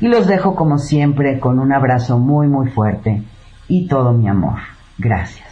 y 0.02 0.08
los 0.08 0.26
dejo 0.26 0.56
como 0.56 0.80
siempre 0.80 1.40
con 1.40 1.60
un 1.60 1.74
abrazo 1.74 2.18
muy 2.18 2.48
muy 2.48 2.70
fuerte 2.72 3.22
y 3.68 3.88
todo 3.88 4.14
mi 4.14 4.28
amor. 4.28 4.58
Gracias. 4.98 5.45